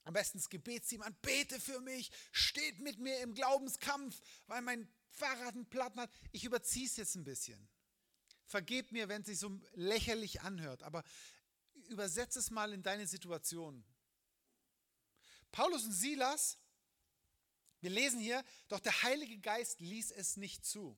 am 0.07 0.13
besten 0.13 0.37
das 0.37 0.49
Gebetsteam 0.49 1.01
an, 1.01 1.13
bete 1.21 1.59
für 1.59 1.81
mich, 1.81 2.11
steht 2.31 2.79
mit 2.79 2.97
mir 2.97 3.19
im 3.19 3.33
Glaubenskampf, 3.33 4.17
weil 4.47 4.61
mein 4.61 4.89
Fahrrad 5.09 5.53
einen 5.53 5.69
Platten 5.69 5.99
hat. 5.99 6.09
Ich 6.31 6.45
überziehe 6.45 6.85
es 6.85 6.95
jetzt 6.95 7.15
ein 7.15 7.25
bisschen. 7.25 7.67
Vergebt 8.45 8.93
mir, 8.93 9.09
wenn 9.09 9.21
es 9.21 9.27
sich 9.27 9.39
so 9.39 9.59
lächerlich 9.73 10.39
anhört, 10.41 10.81
aber 10.83 11.03
übersetze 11.89 12.39
es 12.39 12.51
mal 12.51 12.71
in 12.71 12.83
deine 12.83 13.05
Situation. 13.05 13.83
Paulus 15.51 15.83
und 15.83 15.91
Silas, 15.91 16.57
wir 17.81 17.89
lesen 17.89 18.21
hier, 18.21 18.45
doch 18.69 18.79
der 18.79 19.03
Heilige 19.03 19.37
Geist 19.39 19.81
ließ 19.81 20.11
es 20.11 20.37
nicht 20.37 20.65
zu. 20.65 20.97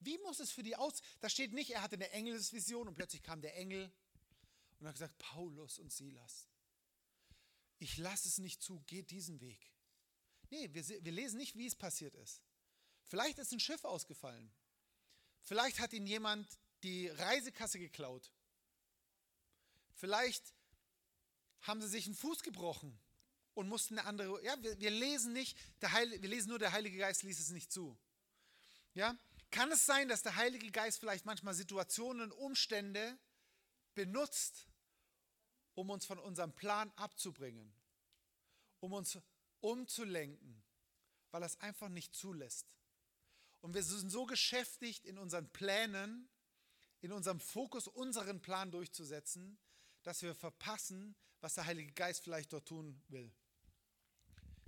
Wie 0.00 0.16
muss 0.18 0.40
es 0.40 0.50
für 0.50 0.62
die 0.62 0.76
aus? 0.76 1.02
Da 1.20 1.28
steht 1.28 1.52
nicht, 1.52 1.70
er 1.72 1.82
hatte 1.82 1.96
eine 1.96 2.10
Engelsvision 2.12 2.88
und 2.88 2.94
plötzlich 2.94 3.22
kam 3.22 3.42
der 3.42 3.54
Engel 3.58 3.92
und 4.80 4.86
hat 4.86 4.94
gesagt, 4.94 5.18
Paulus 5.18 5.78
und 5.78 5.92
Silas, 5.92 6.48
ich 7.82 7.96
lasse 7.98 8.28
es 8.28 8.38
nicht 8.38 8.62
zu, 8.62 8.80
geht 8.86 9.10
diesen 9.10 9.40
Weg. 9.40 9.72
Nee, 10.50 10.70
wir, 10.72 10.86
wir 10.86 11.12
lesen 11.12 11.38
nicht, 11.38 11.56
wie 11.56 11.66
es 11.66 11.74
passiert 11.74 12.14
ist. 12.14 12.40
Vielleicht 13.06 13.38
ist 13.38 13.52
ein 13.52 13.58
Schiff 13.58 13.84
ausgefallen. 13.84 14.52
Vielleicht 15.40 15.80
hat 15.80 15.92
ihn 15.92 16.06
jemand 16.06 16.46
die 16.84 17.08
Reisekasse 17.08 17.80
geklaut. 17.80 18.32
Vielleicht 19.94 20.54
haben 21.62 21.82
sie 21.82 21.88
sich 21.88 22.06
einen 22.06 22.14
Fuß 22.14 22.42
gebrochen 22.42 22.96
und 23.54 23.68
mussten 23.68 23.98
eine 23.98 24.06
andere. 24.06 24.44
Ja, 24.44 24.62
wir, 24.62 24.78
wir 24.78 24.90
lesen 24.90 25.32
nicht, 25.32 25.58
der 25.80 25.90
Heil, 25.90 26.22
wir 26.22 26.28
lesen 26.28 26.50
nur, 26.50 26.60
der 26.60 26.72
Heilige 26.72 26.98
Geist 26.98 27.24
ließ 27.24 27.40
es 27.40 27.50
nicht 27.50 27.72
zu. 27.72 27.98
Ja, 28.94 29.16
kann 29.50 29.72
es 29.72 29.84
sein, 29.86 30.08
dass 30.08 30.22
der 30.22 30.36
Heilige 30.36 30.70
Geist 30.70 31.00
vielleicht 31.00 31.24
manchmal 31.24 31.54
Situationen 31.54 32.30
und 32.30 32.32
Umstände 32.32 33.18
benutzt, 33.94 34.68
um 35.74 35.90
uns 35.90 36.04
von 36.04 36.18
unserem 36.18 36.52
Plan 36.52 36.92
abzubringen, 36.96 37.72
um 38.80 38.92
uns 38.92 39.18
umzulenken, 39.60 40.62
weil 41.30 41.42
er 41.42 41.46
es 41.46 41.60
einfach 41.60 41.88
nicht 41.88 42.14
zulässt? 42.14 42.66
Und 43.60 43.74
wir 43.74 43.82
sind 43.82 44.10
so 44.10 44.26
geschäftigt 44.26 45.06
in 45.06 45.18
unseren 45.18 45.48
Plänen, 45.52 46.28
in 47.00 47.12
unserem 47.12 47.40
Fokus, 47.40 47.86
unseren 47.86 48.40
Plan 48.40 48.70
durchzusetzen, 48.70 49.58
dass 50.02 50.22
wir 50.22 50.34
verpassen, 50.34 51.14
was 51.40 51.54
der 51.54 51.66
Heilige 51.66 51.92
Geist 51.92 52.22
vielleicht 52.22 52.52
dort 52.52 52.66
tun 52.66 53.00
will. 53.08 53.32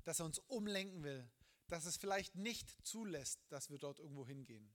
Dass 0.04 0.20
er 0.20 0.26
uns 0.26 0.38
umlenken 0.38 1.02
will, 1.02 1.28
dass 1.68 1.86
es 1.86 1.96
vielleicht 1.96 2.36
nicht 2.36 2.70
zulässt, 2.86 3.40
dass 3.48 3.70
wir 3.70 3.78
dort 3.78 3.98
irgendwo 3.98 4.26
hingehen. 4.26 4.72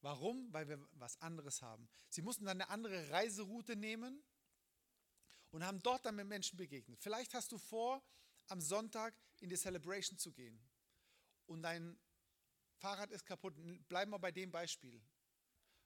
Warum? 0.00 0.52
Weil 0.52 0.68
wir 0.68 0.86
was 0.92 1.20
anderes 1.22 1.62
haben. 1.62 1.88
Sie 2.08 2.22
mussten 2.22 2.44
dann 2.44 2.60
eine 2.60 2.70
andere 2.70 3.10
Reiseroute 3.10 3.76
nehmen 3.76 4.22
und 5.54 5.64
haben 5.64 5.80
dort 5.82 6.04
dann 6.04 6.16
mit 6.16 6.26
Menschen 6.26 6.56
begegnet. 6.56 7.00
Vielleicht 7.00 7.32
hast 7.34 7.52
du 7.52 7.58
vor, 7.58 8.02
am 8.48 8.60
Sonntag 8.60 9.14
in 9.40 9.48
die 9.48 9.56
Celebration 9.56 10.18
zu 10.18 10.32
gehen 10.32 10.60
und 11.46 11.62
dein 11.62 11.98
Fahrrad 12.76 13.10
ist 13.10 13.24
kaputt. 13.24 13.54
Bleiben 13.88 14.10
wir 14.10 14.18
bei 14.18 14.32
dem 14.32 14.50
Beispiel. 14.50 15.00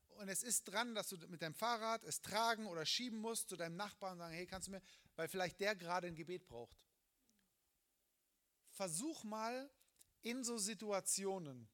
Und 0.09 0.29
es 0.29 0.43
ist 0.43 0.65
dran, 0.65 0.95
dass 0.95 1.11
du 1.11 1.17
mit 1.29 1.43
deinem 1.43 1.55
Fahrrad 1.55 2.03
es 2.03 2.21
tragen 2.21 2.67
oder 2.67 2.85
schieben 2.85 3.21
musst 3.21 3.49
zu 3.49 3.57
deinem 3.57 3.77
Nachbarn 3.77 4.15
und 4.15 4.19
sagen, 4.19 4.35
hey, 4.35 4.47
kannst 4.47 4.67
du 4.67 4.73
mir, 4.73 4.83
weil 5.15 5.29
vielleicht 5.29 5.61
der 5.61 5.77
gerade 5.77 6.09
ein 6.09 6.17
Gebet 6.17 6.49
braucht 6.49 6.77
versuch 8.79 9.25
mal 9.25 9.69
in 10.23 10.45
so 10.45 10.57
Situationen, 10.57 11.69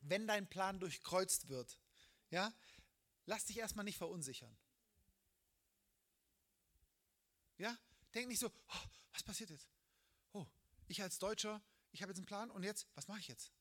wenn 0.00 0.26
dein 0.26 0.48
Plan 0.48 0.80
durchkreuzt 0.80 1.48
wird, 1.48 1.78
ja, 2.30 2.50
lass 3.26 3.44
dich 3.44 3.58
erstmal 3.58 3.84
nicht 3.84 3.98
verunsichern. 3.98 4.56
Ja, 7.64 7.78
denk 8.12 8.28
nicht 8.28 8.40
so, 8.40 8.48
oh, 8.48 8.88
was 9.14 9.22
passiert 9.22 9.48
jetzt? 9.48 9.70
Oh, 10.34 10.46
ich 10.86 11.00
als 11.00 11.18
Deutscher, 11.18 11.62
ich 11.92 12.02
habe 12.02 12.10
jetzt 12.10 12.18
einen 12.18 12.26
Plan 12.26 12.50
und 12.50 12.62
jetzt, 12.62 12.86
was 12.94 13.08
mache 13.08 13.20
ich 13.20 13.28
jetzt? 13.28 13.54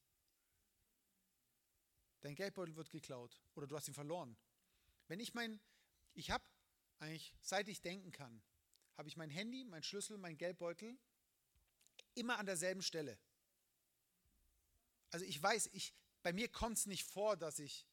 Dein 2.19 2.36
Geldbeutel 2.36 2.75
wird 2.75 2.89
geklaut 2.89 3.41
oder 3.55 3.65
du 3.65 3.77
hast 3.77 3.88
ihn 3.88 3.93
verloren. 3.93 4.36
Wenn 5.07 5.22
ich 5.22 5.33
mein, 5.33 5.62
ich 6.15 6.31
habe 6.31 6.43
eigentlich, 7.00 7.33
seit 7.39 7.69
ich 7.69 7.79
denken 7.79 8.12
kann, 8.12 8.43
habe 8.98 9.07
ich 9.07 9.15
mein 9.15 9.29
Handy, 9.29 9.63
mein 9.63 9.83
Schlüssel, 9.83 10.17
mein 10.17 10.38
Geldbeutel 10.38 11.00
immer 12.13 12.38
an 12.39 12.45
derselben 12.45 12.81
Stelle. 12.81 13.17
Also 15.12 15.24
ich 15.24 15.41
weiß, 15.41 15.67
ich, 15.67 15.93
bei 16.24 16.33
mir 16.33 16.50
kommt 16.50 16.77
es 16.77 16.88
nicht 16.88 17.05
vor, 17.05 17.38
dass 17.38 17.57
ich, 17.57 17.88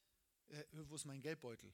äh, 0.48 0.64
wo 0.72 0.96
ist 0.96 1.04
mein 1.04 1.22
Geldbeutel? 1.22 1.72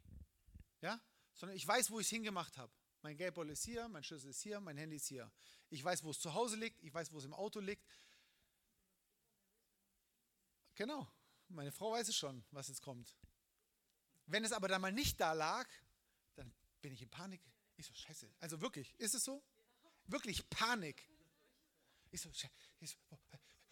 Ja? 0.82 1.00
Sondern 1.32 1.56
ich 1.56 1.66
weiß, 1.66 1.90
wo 1.90 2.00
ich 2.00 2.06
es 2.06 2.10
hingemacht 2.10 2.58
habe. 2.58 2.70
Mein 3.06 3.16
Geldbeutel 3.16 3.52
ist 3.52 3.64
hier, 3.64 3.86
mein 3.88 4.02
Schlüssel 4.02 4.30
ist 4.30 4.42
hier, 4.42 4.58
mein 4.58 4.76
Handy 4.76 4.96
ist 4.96 5.06
hier. 5.06 5.30
Ich 5.70 5.84
weiß, 5.84 6.02
wo 6.02 6.10
es 6.10 6.18
zu 6.18 6.34
Hause 6.34 6.56
liegt, 6.56 6.82
ich 6.82 6.92
weiß, 6.92 7.12
wo 7.12 7.18
es 7.18 7.24
im 7.24 7.34
Auto 7.34 7.60
liegt. 7.60 7.86
Genau, 10.74 11.06
meine 11.46 11.70
Frau 11.70 11.92
weiß 11.92 12.08
es 12.08 12.16
schon, 12.16 12.44
was 12.50 12.66
jetzt 12.66 12.82
kommt. 12.82 13.14
Wenn 14.26 14.44
es 14.44 14.50
aber 14.50 14.66
dann 14.66 14.80
mal 14.80 14.90
nicht 14.90 15.20
da 15.20 15.34
lag, 15.34 15.68
dann 16.34 16.52
bin 16.82 16.92
ich 16.92 17.00
in 17.00 17.08
Panik. 17.08 17.40
Ich 17.76 17.86
so, 17.86 17.94
scheiße. 17.94 18.28
Also 18.40 18.60
wirklich, 18.60 18.92
ist 18.98 19.14
es 19.14 19.22
so? 19.22 19.40
Wirklich 20.06 20.50
Panik. 20.50 21.08
Ich 22.10 22.22
so, 22.22 22.32
oh, 23.10 23.18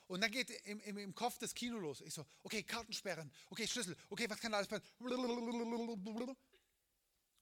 und 0.07 0.21
dann 0.21 0.31
geht 0.31 0.49
im, 0.65 0.79
im, 0.79 0.97
im 0.97 1.13
Kopf 1.13 1.39
das 1.39 1.53
Kino 1.57 1.79
los. 1.79 2.03
Ich 2.03 2.15
so, 2.15 2.25
okay, 2.45 2.63
Kartensperren, 2.63 3.33
okay, 3.51 3.67
Schlüssel, 3.67 3.97
okay, 4.11 4.31
was 4.31 4.39
kann 4.39 4.53
da 4.53 4.59
alles 4.59 4.69
passieren? 4.69 6.37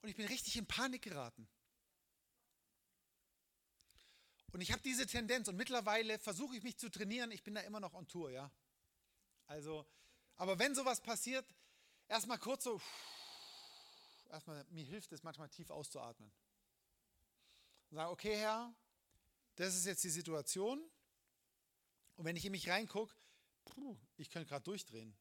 Und 0.00 0.08
ich 0.08 0.16
bin 0.16 0.26
richtig 0.26 0.56
in 0.56 0.66
Panik 0.66 1.02
geraten. 1.02 1.46
Und 4.52 4.60
ich 4.60 4.70
habe 4.72 4.82
diese 4.82 5.06
Tendenz 5.06 5.48
und 5.48 5.56
mittlerweile 5.56 6.18
versuche 6.18 6.56
ich 6.56 6.62
mich 6.62 6.78
zu 6.78 6.90
trainieren. 6.90 7.30
Ich 7.30 7.42
bin 7.42 7.54
da 7.54 7.62
immer 7.62 7.80
noch 7.80 7.94
on 7.94 8.06
Tour, 8.06 8.30
ja. 8.30 8.50
Also, 9.46 9.86
aber 10.36 10.58
wenn 10.58 10.74
sowas 10.74 11.00
passiert, 11.00 11.46
erstmal 12.08 12.38
kurz 12.38 12.64
so, 12.64 12.80
erstmal, 14.30 14.64
mir 14.70 14.84
hilft 14.84 15.12
es 15.12 15.22
manchmal 15.22 15.48
tief 15.48 15.70
auszuatmen. 15.70 16.30
Und 17.90 17.96
sagen, 17.96 18.10
okay, 18.10 18.36
Herr, 18.36 18.74
das 19.56 19.74
ist 19.74 19.86
jetzt 19.86 20.04
die 20.04 20.10
Situation. 20.10 20.82
Und 22.16 22.24
wenn 22.24 22.36
ich 22.36 22.44
in 22.44 22.52
mich 22.52 22.68
reingucke, 22.68 23.14
ich 24.16 24.30
könnte 24.30 24.48
gerade 24.48 24.64
durchdrehen. 24.64 25.16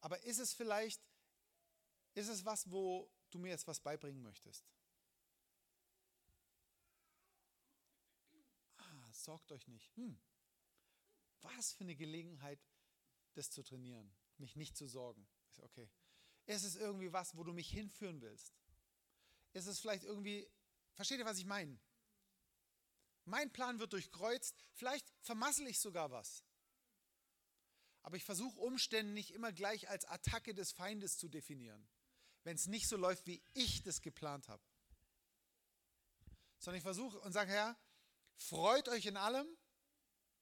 Aber 0.00 0.22
ist 0.24 0.38
es 0.38 0.52
vielleicht, 0.52 1.00
ist 2.14 2.28
es 2.28 2.44
was, 2.44 2.70
wo 2.70 3.10
du 3.30 3.38
mir 3.38 3.48
jetzt 3.48 3.66
was 3.66 3.80
beibringen 3.80 4.22
möchtest? 4.22 4.64
Ah, 8.76 9.11
sorgt 9.24 9.52
euch 9.52 9.66
nicht. 9.68 9.94
Hm. 9.96 10.20
Was 11.42 11.72
für 11.72 11.84
eine 11.84 11.96
Gelegenheit, 11.96 12.60
das 13.34 13.50
zu 13.50 13.62
trainieren, 13.62 14.14
mich 14.38 14.56
nicht 14.56 14.76
zu 14.76 14.86
sorgen. 14.86 15.26
Okay. 15.58 15.90
Ist 16.46 16.64
es 16.64 16.76
irgendwie 16.76 17.12
was, 17.12 17.36
wo 17.36 17.44
du 17.44 17.52
mich 17.52 17.68
hinführen 17.68 18.20
willst? 18.20 18.52
Ist 19.52 19.66
es 19.66 19.80
vielleicht 19.80 20.04
irgendwie, 20.04 20.48
versteht 20.94 21.18
ihr, 21.18 21.24
was 21.24 21.38
ich 21.38 21.46
meine? 21.46 21.78
Mein 23.24 23.52
Plan 23.52 23.78
wird 23.78 23.92
durchkreuzt. 23.92 24.56
Vielleicht 24.72 25.08
vermassel 25.20 25.66
ich 25.68 25.78
sogar 25.78 26.10
was. 26.10 26.44
Aber 28.02 28.16
ich 28.16 28.24
versuche 28.24 28.58
Umstände 28.58 29.12
nicht 29.12 29.32
immer 29.32 29.52
gleich 29.52 29.88
als 29.88 30.04
Attacke 30.06 30.54
des 30.54 30.72
Feindes 30.72 31.18
zu 31.18 31.28
definieren, 31.28 31.88
wenn 32.42 32.56
es 32.56 32.66
nicht 32.66 32.88
so 32.88 32.96
läuft, 32.96 33.26
wie 33.26 33.42
ich 33.54 33.82
das 33.82 34.00
geplant 34.00 34.48
habe. 34.48 34.62
Sondern 36.58 36.78
ich 36.78 36.82
versuche 36.82 37.20
und 37.20 37.32
sage, 37.32 37.52
Herr, 37.52 37.78
freut 38.42 38.88
euch 38.88 39.06
in 39.06 39.16
allem, 39.16 39.46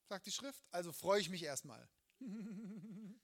sagt 0.08 0.26
die 0.26 0.32
Schrift, 0.32 0.64
also 0.70 0.92
freue 0.92 1.20
ich 1.20 1.28
mich 1.28 1.42
erstmal. 1.42 1.88
und, 2.20 3.16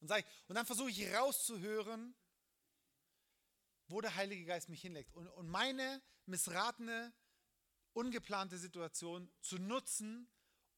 sag, 0.00 0.24
und 0.48 0.54
dann 0.54 0.66
versuche 0.66 0.90
ich 0.90 1.12
rauszuhören, 1.12 2.14
wo 3.88 4.00
der 4.00 4.14
Heilige 4.14 4.44
Geist 4.44 4.68
mich 4.68 4.80
hinlegt. 4.80 5.12
Und, 5.14 5.28
und 5.28 5.48
meine 5.48 6.02
missratene, 6.26 7.12
ungeplante 7.92 8.58
Situation 8.58 9.30
zu 9.40 9.58
nutzen, 9.58 10.28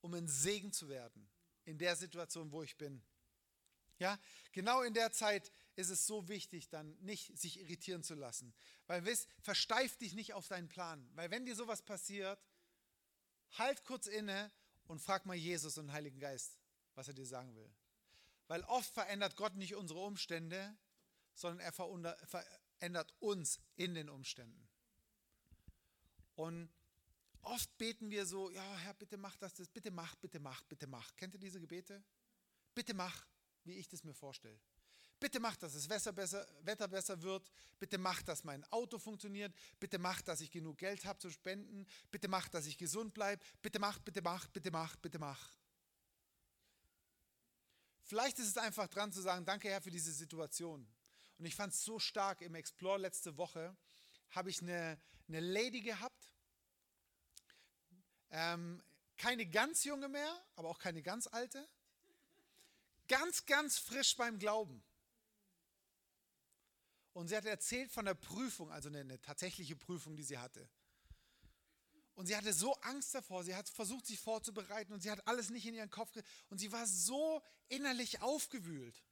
um 0.00 0.14
ein 0.14 0.28
Segen 0.28 0.72
zu 0.72 0.88
werden 0.88 1.30
in 1.64 1.78
der 1.78 1.96
Situation, 1.96 2.50
wo 2.50 2.62
ich 2.62 2.76
bin. 2.76 3.02
Ja, 3.98 4.18
genau 4.52 4.82
in 4.82 4.94
der 4.94 5.12
Zeit 5.12 5.52
ist 5.76 5.90
es 5.90 6.06
so 6.06 6.28
wichtig, 6.28 6.68
dann 6.68 6.96
nicht 7.00 7.36
sich 7.38 7.60
irritieren 7.60 8.02
zu 8.02 8.14
lassen. 8.14 8.54
Weil 8.86 9.04
wisst, 9.04 9.28
versteif 9.40 9.96
dich 9.96 10.14
nicht 10.14 10.32
auf 10.32 10.48
deinen 10.48 10.68
Plan. 10.68 11.08
Weil 11.14 11.30
wenn 11.30 11.44
dir 11.44 11.56
sowas 11.56 11.82
passiert, 11.82 12.40
halt 13.52 13.84
kurz 13.84 14.06
inne 14.06 14.50
und 14.86 15.00
frag 15.00 15.26
mal 15.26 15.34
Jesus 15.34 15.78
und 15.78 15.86
den 15.86 15.92
Heiligen 15.92 16.20
Geist, 16.20 16.58
was 16.94 17.08
er 17.08 17.14
dir 17.14 17.26
sagen 17.26 17.54
will. 17.54 17.70
Weil 18.46 18.62
oft 18.64 18.92
verändert 18.92 19.36
Gott 19.36 19.56
nicht 19.56 19.74
unsere 19.74 20.00
Umstände, 20.00 20.76
sondern 21.34 21.60
er 21.60 21.72
verändert 21.72 23.14
uns 23.20 23.58
in 23.76 23.94
den 23.94 24.08
Umständen. 24.08 24.68
Und 26.36 26.68
oft 27.42 27.76
beten 27.78 28.10
wir 28.10 28.26
so, 28.26 28.50
ja 28.50 28.76
Herr, 28.78 28.94
bitte 28.94 29.16
mach 29.16 29.36
das, 29.36 29.54
das, 29.54 29.68
bitte 29.68 29.90
mach, 29.90 30.14
bitte 30.16 30.40
mach, 30.40 30.62
bitte 30.64 30.86
mach. 30.86 31.14
Kennt 31.16 31.34
ihr 31.34 31.40
diese 31.40 31.60
Gebete? 31.60 32.02
Bitte 32.74 32.94
mach, 32.94 33.26
wie 33.64 33.74
ich 33.74 33.88
das 33.88 34.04
mir 34.04 34.14
vorstelle. 34.14 34.58
Bitte 35.24 35.40
mach, 35.40 35.56
dass 35.56 35.72
das 35.72 35.88
Wetter 35.88 36.12
besser, 36.12 36.46
Wetter 36.64 36.86
besser 36.86 37.22
wird. 37.22 37.50
Bitte 37.80 37.96
mach, 37.96 38.20
dass 38.20 38.44
mein 38.44 38.62
Auto 38.70 38.98
funktioniert. 38.98 39.54
Bitte 39.80 39.98
mach, 39.98 40.20
dass 40.20 40.42
ich 40.42 40.50
genug 40.50 40.76
Geld 40.76 41.06
habe 41.06 41.18
zu 41.18 41.30
spenden. 41.30 41.86
Bitte 42.10 42.28
mach, 42.28 42.46
dass 42.50 42.66
ich 42.66 42.76
gesund 42.76 43.14
bleibe. 43.14 43.42
Bitte 43.62 43.78
mach, 43.78 43.98
bitte 44.00 44.20
mach, 44.20 44.46
bitte 44.48 44.70
mach, 44.70 44.96
bitte 44.96 45.18
mach. 45.18 45.48
Vielleicht 48.02 48.38
ist 48.38 48.48
es 48.48 48.58
einfach 48.58 48.86
dran 48.86 49.12
zu 49.12 49.22
sagen, 49.22 49.46
danke 49.46 49.70
Herr 49.70 49.80
für 49.80 49.90
diese 49.90 50.12
Situation. 50.12 50.86
Und 51.38 51.46
ich 51.46 51.54
fand 51.54 51.72
es 51.72 51.82
so 51.82 51.98
stark 51.98 52.42
im 52.42 52.54
Explore 52.54 52.98
letzte 52.98 53.38
Woche, 53.38 53.74
habe 54.32 54.50
ich 54.50 54.60
eine, 54.60 55.00
eine 55.26 55.40
Lady 55.40 55.80
gehabt, 55.80 56.28
ähm, 58.30 58.82
keine 59.16 59.46
ganz 59.46 59.84
junge 59.84 60.10
mehr, 60.10 60.44
aber 60.56 60.68
auch 60.68 60.78
keine 60.78 61.00
ganz 61.00 61.26
alte. 61.28 61.66
Ganz, 63.08 63.46
ganz 63.46 63.78
frisch 63.78 64.18
beim 64.18 64.38
Glauben. 64.38 64.84
Und 67.14 67.28
sie 67.28 67.36
hat 67.36 67.46
erzählt 67.46 67.90
von 67.92 68.04
der 68.04 68.14
Prüfung, 68.14 68.70
also 68.70 68.88
eine, 68.88 69.00
eine 69.00 69.22
tatsächliche 69.22 69.76
Prüfung, 69.76 70.16
die 70.16 70.24
sie 70.24 70.36
hatte. 70.36 70.68
Und 72.16 72.26
sie 72.26 72.36
hatte 72.36 72.52
so 72.52 72.74
Angst 72.80 73.14
davor, 73.14 73.44
sie 73.44 73.54
hat 73.54 73.68
versucht, 73.68 74.06
sich 74.06 74.18
vorzubereiten 74.20 74.92
und 74.92 75.00
sie 75.00 75.10
hat 75.10 75.26
alles 75.26 75.48
nicht 75.50 75.64
in 75.66 75.74
ihren 75.74 75.90
Kopf 75.90 76.12
und 76.50 76.58
sie 76.58 76.70
war 76.70 76.86
so 76.86 77.42
innerlich 77.68 78.20
aufgewühlt. 78.20 79.02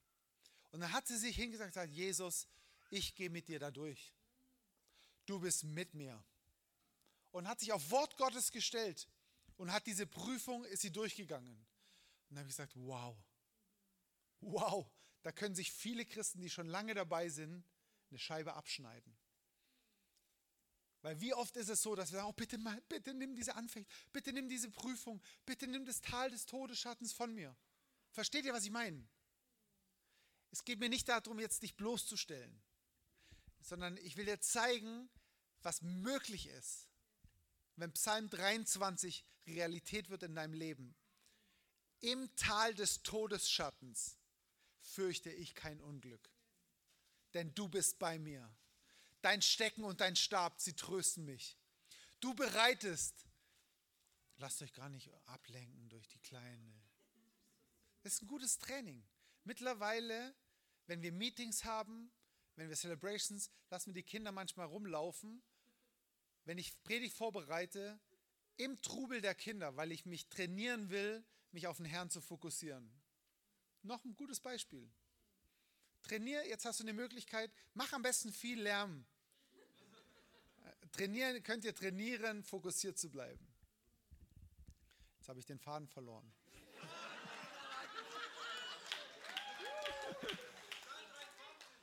Und 0.71 0.81
dann 0.81 0.91
hat 0.91 1.07
sie 1.07 1.17
sich 1.17 1.35
hingesagt 1.35 1.67
und 1.67 1.73
gesagt, 1.73 1.93
Jesus, 1.93 2.47
ich 2.89 3.15
gehe 3.15 3.29
mit 3.29 3.47
dir 3.47 3.59
da 3.59 3.71
durch. 3.71 4.13
Du 5.25 5.39
bist 5.39 5.63
mit 5.63 5.93
mir. 5.93 6.23
Und 7.31 7.47
hat 7.47 7.59
sich 7.59 7.71
auf 7.71 7.89
Wort 7.89 8.17
Gottes 8.17 8.51
gestellt 8.51 9.07
und 9.55 9.71
hat 9.71 9.87
diese 9.87 10.05
Prüfung, 10.05 10.65
ist 10.65 10.81
sie 10.81 10.91
durchgegangen. 10.91 11.55
Und 11.55 11.67
dann 12.29 12.39
habe 12.39 12.49
ich 12.49 12.55
gesagt, 12.55 12.73
wow, 12.75 13.15
wow, 14.41 14.85
da 15.23 15.31
können 15.31 15.55
sich 15.55 15.71
viele 15.71 16.05
Christen, 16.05 16.41
die 16.41 16.49
schon 16.49 16.67
lange 16.67 16.93
dabei 16.93 17.29
sind, 17.29 17.65
eine 18.13 18.19
Scheibe 18.19 18.53
abschneiden. 18.53 19.17
Weil 21.01 21.19
wie 21.19 21.33
oft 21.33 21.57
ist 21.57 21.69
es 21.69 21.81
so, 21.81 21.95
dass 21.95 22.11
wir 22.11 22.19
sagen, 22.19 22.29
oh, 22.29 22.33
bitte, 22.33 22.57
mal, 22.57 22.79
bitte 22.87 23.13
nimm 23.13 23.35
diese 23.35 23.55
Anfecht, 23.55 23.89
bitte 24.13 24.31
nimm 24.31 24.47
diese 24.47 24.69
Prüfung, 24.69 25.21
bitte 25.45 25.67
nimm 25.67 25.83
das 25.83 25.99
Tal 25.99 26.29
des 26.29 26.45
Todesschattens 26.45 27.11
von 27.11 27.33
mir. 27.33 27.55
Versteht 28.11 28.45
ihr, 28.45 28.53
was 28.53 28.63
ich 28.63 28.71
meine? 28.71 29.05
Es 30.51 30.63
geht 30.63 30.79
mir 30.79 30.87
nicht 30.87 31.09
darum, 31.09 31.39
jetzt 31.39 31.63
dich 31.63 31.75
bloßzustellen, 31.75 32.61
sondern 33.59 33.97
ich 33.97 34.15
will 34.15 34.25
dir 34.25 34.39
zeigen, 34.39 35.09
was 35.63 35.81
möglich 35.81 36.47
ist, 36.47 36.87
wenn 37.75 37.91
Psalm 37.93 38.29
23 38.29 39.25
Realität 39.47 40.09
wird 40.09 40.23
in 40.23 40.35
deinem 40.35 40.53
Leben. 40.53 40.95
Im 41.99 42.33
Tal 42.35 42.75
des 42.75 43.01
Todesschattens 43.01 44.19
fürchte 44.79 45.31
ich 45.31 45.55
kein 45.55 45.81
Unglück, 45.81 46.29
denn 47.33 47.53
du 47.55 47.67
bist 47.67 47.99
bei 47.99 48.19
mir. 48.19 48.49
Dein 49.21 49.41
Stecken 49.41 49.83
und 49.83 50.01
dein 50.01 50.15
Stab, 50.15 50.59
sie 50.59 50.73
trösten 50.73 51.25
mich. 51.25 51.57
Du 52.19 52.33
bereitest, 52.33 53.25
lasst 54.37 54.61
euch 54.61 54.73
gar 54.73 54.89
nicht 54.89 55.09
ablenken 55.27 55.89
durch 55.89 56.07
die 56.07 56.19
kleine. 56.19 56.73
Das 58.01 58.13
ist 58.13 58.21
ein 58.21 58.27
gutes 58.27 58.59
Training. 58.59 59.03
Mittlerweile, 59.45 60.35
wenn 60.87 61.01
wir 61.01 61.11
Meetings 61.11 61.63
haben, 61.63 62.11
wenn 62.55 62.69
wir 62.69 62.75
Celebrations, 62.75 63.49
lassen 63.69 63.87
wir 63.87 64.01
die 64.01 64.07
Kinder 64.07 64.31
manchmal 64.31 64.67
rumlaufen. 64.67 65.41
Wenn 66.45 66.57
ich 66.57 66.81
Predigt 66.83 67.15
vorbereite, 67.15 67.99
im 68.57 68.79
Trubel 68.81 69.21
der 69.21 69.35
Kinder, 69.35 69.75
weil 69.75 69.91
ich 69.91 70.05
mich 70.05 70.27
trainieren 70.27 70.89
will, 70.89 71.25
mich 71.51 71.67
auf 71.67 71.77
den 71.77 71.85
Herrn 71.85 72.09
zu 72.09 72.21
fokussieren. 72.21 72.91
Noch 73.81 74.03
ein 74.05 74.15
gutes 74.15 74.39
Beispiel. 74.39 74.89
Trainier, 76.03 76.45
jetzt 76.47 76.65
hast 76.65 76.79
du 76.79 76.83
eine 76.83 76.93
Möglichkeit, 76.93 77.51
mach 77.73 77.91
am 77.93 78.01
besten 78.01 78.31
viel 78.31 78.61
Lärm. 78.61 79.05
Trainieren, 80.91 81.41
könnt 81.41 81.65
ihr 81.65 81.73
trainieren, 81.73 82.43
fokussiert 82.43 82.99
zu 82.99 83.09
bleiben. 83.09 83.47
Jetzt 85.17 85.29
habe 85.29 85.39
ich 85.39 85.45
den 85.45 85.57
Faden 85.57 85.87
verloren. 85.87 86.31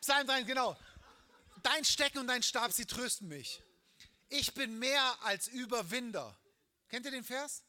Psalm 0.01 0.27
3, 0.27 0.43
genau. 0.43 0.77
Dein 1.63 1.85
Stecken 1.85 2.19
und 2.19 2.27
dein 2.27 2.43
Stab, 2.43 2.73
sie 2.73 2.87
trösten 2.87 3.29
mich. 3.29 3.63
Ich 4.29 4.55
bin 4.55 4.79
mehr 4.79 5.23
als 5.23 5.49
Überwinder. 5.49 6.39
Kennt 6.89 7.07
ihr 7.07 7.13
den 7.13 7.25
Vers? 7.25 7.65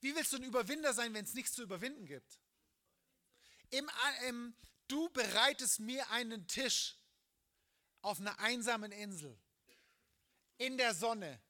Wie 0.00 0.14
willst 0.14 0.32
du 0.32 0.36
ein 0.36 0.44
Überwinder 0.44 0.92
sein, 0.94 1.12
wenn 1.14 1.24
es 1.24 1.34
nichts 1.34 1.52
zu 1.52 1.62
überwinden 1.62 2.06
gibt? 2.06 2.38
Im, 3.70 3.90
im, 4.28 4.54
du 4.90 5.08
bereitest 5.10 5.80
mir 5.80 6.08
einen 6.10 6.46
Tisch 6.46 6.96
auf 8.02 8.20
einer 8.20 8.38
einsamen 8.38 8.92
Insel, 8.92 9.38
in 10.58 10.76
der 10.76 10.94
Sonne. 10.94 11.40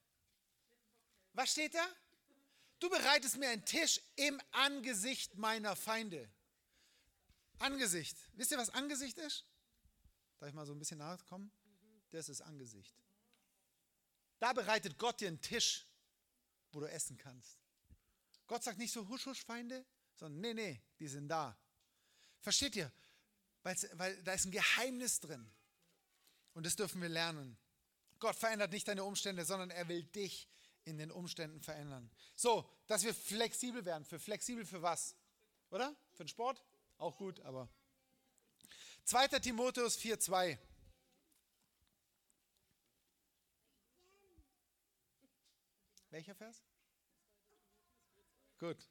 Was 1.33 1.53
steht 1.53 1.74
da? 1.74 1.87
Du 2.79 2.88
bereitest 2.88 3.37
mir 3.37 3.50
einen 3.50 3.64
Tisch 3.64 4.00
im 4.16 4.40
Angesicht 4.53 5.37
meiner 5.37 5.76
Feinde. 5.76 6.31
Angesicht. 7.59 8.16
Wisst 8.33 8.53
ihr, 8.53 8.59
was 8.59 8.70
Angesicht 8.70 9.18
ist? 9.18 9.44
Darf 10.38 10.48
ich 10.48 10.55
mal 10.55 10.66
so 10.66 10.72
ein 10.72 10.79
bisschen 10.79 10.98
nachkommen? 10.98 11.53
Das 12.11 12.29
ist 12.29 12.40
Angesicht. 12.40 12.96
Da 14.38 14.53
bereitet 14.53 14.98
Gott 14.98 15.20
dir 15.20 15.29
einen 15.29 15.40
Tisch 15.40 15.87
wo 16.72 16.81
du 16.81 16.90
essen 16.90 17.16
kannst. 17.16 17.59
Gott 18.46 18.62
sagt 18.62 18.79
nicht 18.79 18.92
so 18.92 19.09
husch, 19.09 19.26
husch, 19.26 19.44
Feinde, 19.44 19.85
sondern 20.14 20.40
nee, 20.40 20.55
nee, 20.55 20.83
die 20.98 21.09
sind 21.09 21.29
da. 21.29 21.57
Versteht 22.40 22.76
ihr? 22.76 22.92
Weil 23.62 24.23
da 24.23 24.33
ist 24.33 24.46
ein 24.46 24.53
Geheimnis 24.53 25.20
drin. 25.20 25.51
Und 26.55 26.66
das 26.66 26.77
dürfen 26.77 27.03
wir 27.03 27.09
lernen. 27.09 27.59
Gott 28.18 28.37
verändert 28.37 28.73
nicht 28.73 28.88
deine 28.88 29.05
Umstände, 29.05 29.44
sondern 29.44 29.70
er 29.70 29.88
will 29.88 30.03
dich 30.05 30.49
in 30.85 30.99
den 30.99 31.11
Umständen 31.11 31.61
verändern. 31.61 32.11
So, 32.35 32.68
dass 32.87 33.03
wir 33.05 33.14
flexibel 33.14 33.85
werden. 33.85 34.05
Für 34.05 34.18
flexibel 34.18 34.64
für 34.64 34.83
was? 34.83 35.14
Oder? 35.70 35.94
Für 36.12 36.25
den 36.25 36.29
Sport? 36.29 36.62
Auch 36.99 37.16
gut, 37.16 37.40
aber. 37.40 37.68
2. 39.05 39.29
Timotheus 39.40 39.99
4,2. 39.99 40.59
Welcher 46.11 46.35
Vers? 46.35 46.62
Gut. 48.59 48.88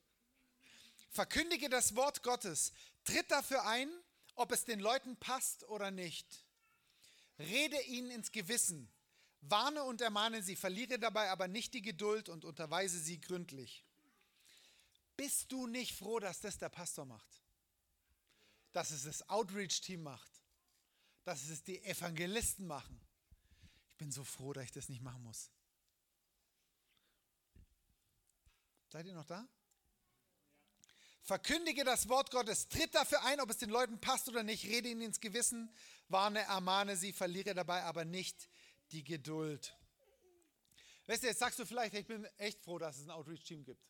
Verkündige 1.09 1.69
das 1.69 1.95
Wort 1.95 2.23
Gottes. 2.23 2.71
Tritt 3.03 3.29
dafür 3.29 3.65
ein, 3.65 3.91
ob 4.39 4.53
es 4.53 4.63
den 4.63 4.79
Leuten 4.79 5.17
passt 5.17 5.65
oder 5.65 5.91
nicht. 5.91 6.45
Rede 7.37 7.79
ihnen 7.83 8.09
ins 8.09 8.31
Gewissen. 8.31 8.89
Warne 9.41 9.83
und 9.83 9.99
ermahne 9.99 10.41
sie, 10.41 10.55
verliere 10.55 10.97
dabei 10.97 11.29
aber 11.29 11.49
nicht 11.49 11.73
die 11.73 11.81
Geduld 11.81 12.29
und 12.29 12.45
unterweise 12.45 12.99
sie 12.99 13.19
gründlich. 13.19 13.85
Bist 15.17 15.51
du 15.51 15.67
nicht 15.67 15.93
froh, 15.93 16.19
dass 16.19 16.39
das 16.39 16.57
der 16.57 16.69
Pastor 16.69 17.05
macht? 17.05 17.43
Dass 18.71 18.91
es 18.91 19.03
das 19.03 19.27
Outreach-Team 19.29 20.03
macht? 20.03 20.31
Dass 21.25 21.49
es 21.49 21.61
die 21.61 21.83
Evangelisten 21.83 22.65
machen? 22.65 22.99
Ich 23.89 23.97
bin 23.97 24.11
so 24.11 24.23
froh, 24.23 24.53
dass 24.53 24.63
ich 24.63 24.71
das 24.71 24.87
nicht 24.87 25.01
machen 25.01 25.23
muss. 25.23 25.51
Seid 28.87 29.05
ihr 29.05 29.13
noch 29.13 29.25
da? 29.25 29.45
Verkündige 31.21 31.83
das 31.83 32.09
Wort 32.09 32.31
Gottes, 32.31 32.69
tritt 32.69 32.95
dafür 32.95 33.23
ein, 33.23 33.39
ob 33.39 33.49
es 33.49 33.57
den 33.57 33.69
Leuten 33.69 33.99
passt 33.99 34.29
oder 34.29 34.43
nicht, 34.43 34.65
rede 34.65 34.89
ihnen 34.89 35.01
ins 35.01 35.19
Gewissen, 35.19 35.71
warne, 36.07 36.39
ermahne 36.39 36.95
sie, 36.95 37.13
verliere 37.13 37.53
dabei 37.53 37.83
aber 37.83 38.05
nicht 38.05 38.49
die 38.91 39.03
Geduld. 39.03 39.77
Weißt 41.05 41.23
du, 41.23 41.27
jetzt 41.27 41.39
sagst 41.39 41.59
du 41.59 41.65
vielleicht, 41.65 41.93
ich 41.93 42.05
bin 42.05 42.25
echt 42.37 42.61
froh, 42.61 42.79
dass 42.79 42.97
es 42.97 43.03
ein 43.03 43.11
Outreach-Team 43.11 43.63
gibt. 43.63 43.83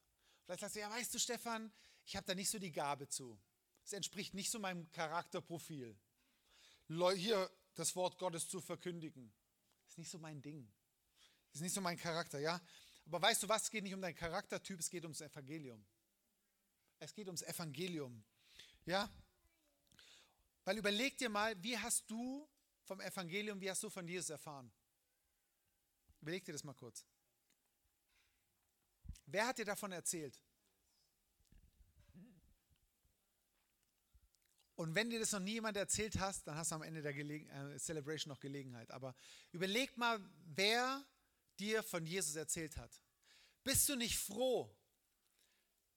Vielleicht 0.45 0.61
sagst 0.61 0.75
du, 0.75 0.79
ja, 0.79 0.89
weißt 0.89 1.13
du, 1.13 1.19
Stefan, 1.19 1.71
ich 2.05 2.15
habe 2.15 2.25
da 2.25 2.33
nicht 2.33 2.49
so 2.49 2.59
die 2.59 2.71
Gabe 2.71 3.07
zu. 3.07 3.39
Es 3.85 3.93
entspricht 3.93 4.33
nicht 4.33 4.51
so 4.51 4.59
meinem 4.59 4.89
Charakterprofil. 4.91 5.97
Hier 7.15 7.51
das 7.75 7.95
Wort 7.95 8.17
Gottes 8.17 8.49
zu 8.49 8.61
verkündigen, 8.61 9.31
ist 9.87 9.97
nicht 9.97 10.09
so 10.09 10.17
mein 10.17 10.41
Ding. 10.41 10.71
Ist 11.53 11.61
nicht 11.61 11.73
so 11.73 11.81
mein 11.81 11.97
Charakter, 11.97 12.39
ja? 12.39 12.61
Aber 13.05 13.21
weißt 13.21 13.43
du 13.43 13.49
was, 13.49 13.63
es 13.63 13.69
geht 13.69 13.83
nicht 13.83 13.93
um 13.93 14.01
deinen 14.01 14.15
Charaktertyp, 14.15 14.79
es 14.79 14.89
geht 14.89 15.03
ums 15.03 15.21
Evangelium. 15.21 15.85
Es 16.99 17.13
geht 17.13 17.27
ums 17.27 17.41
Evangelium. 17.41 18.23
Ja? 18.85 19.09
Weil 20.65 20.77
überleg 20.77 21.17
dir 21.17 21.29
mal, 21.29 21.61
wie 21.63 21.77
hast 21.77 22.09
du 22.09 22.47
vom 22.83 22.99
Evangelium, 23.01 23.59
wie 23.61 23.69
hast 23.69 23.81
du 23.83 23.89
von 23.89 24.07
Jesus 24.07 24.29
erfahren? 24.29 24.71
Überleg 26.21 26.43
dir 26.43 26.51
das 26.51 26.63
mal 26.63 26.73
kurz. 26.73 27.05
Wer 29.25 29.47
hat 29.47 29.57
dir 29.57 29.65
davon 29.65 29.91
erzählt? 29.91 30.39
Und 34.75 34.95
wenn 34.95 35.09
dir 35.09 35.19
das 35.19 35.33
noch 35.33 35.41
nie 35.41 35.53
jemand 35.53 35.75
erzählt 35.75 36.17
hast, 36.19 36.47
dann 36.47 36.55
hast 36.55 36.71
du 36.71 36.75
am 36.75 36.83
Ende 36.83 37.01
der 37.01 37.13
Gelegen 37.13 37.49
äh, 37.49 37.77
Celebration 37.77 38.31
noch 38.31 38.39
Gelegenheit. 38.39 38.89
Aber 38.91 39.13
überleg 39.51 39.97
mal, 39.97 40.19
wer 40.45 41.05
dir 41.59 41.83
von 41.83 42.05
Jesus 42.05 42.35
erzählt 42.35 42.77
hat. 42.77 43.01
Bist 43.63 43.89
du 43.89 43.95
nicht 43.95 44.17
froh, 44.17 44.73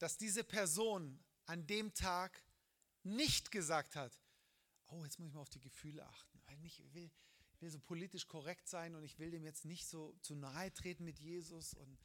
dass 0.02 0.16
diese 0.16 0.42
Person 0.42 1.16
an 1.46 1.64
dem 1.68 1.94
Tag 1.94 2.42
nicht 3.04 3.52
gesagt 3.52 3.94
hat, 3.94 4.18
oh, 4.88 5.04
jetzt 5.04 5.20
muss 5.20 5.28
ich 5.28 5.34
mal 5.34 5.40
auf 5.40 5.48
die 5.48 5.60
Gefühle 5.60 6.04
achten, 6.04 6.42
weil 6.46 6.64
ich 6.64 6.82
will, 6.92 7.08
will 7.60 7.70
so 7.70 7.78
politisch 7.78 8.26
korrekt 8.26 8.66
sein 8.66 8.96
und 8.96 9.04
ich 9.04 9.20
will 9.20 9.30
dem 9.30 9.44
jetzt 9.44 9.64
nicht 9.64 9.86
so 9.86 10.12
zu 10.20 10.34
nahe 10.34 10.74
treten 10.74 11.04
mit 11.04 11.20
Jesus. 11.20 11.74
Und 11.74 12.00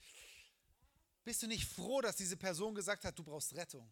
bist 1.23 1.41
du 1.41 1.47
nicht 1.47 1.65
froh, 1.65 1.99
dass 2.01 2.15
diese 2.17 2.37
Person 2.37 2.75
gesagt 2.75 3.03
hat, 3.03 3.17
du 3.17 3.23
brauchst 3.23 3.55
Rettung? 3.55 3.91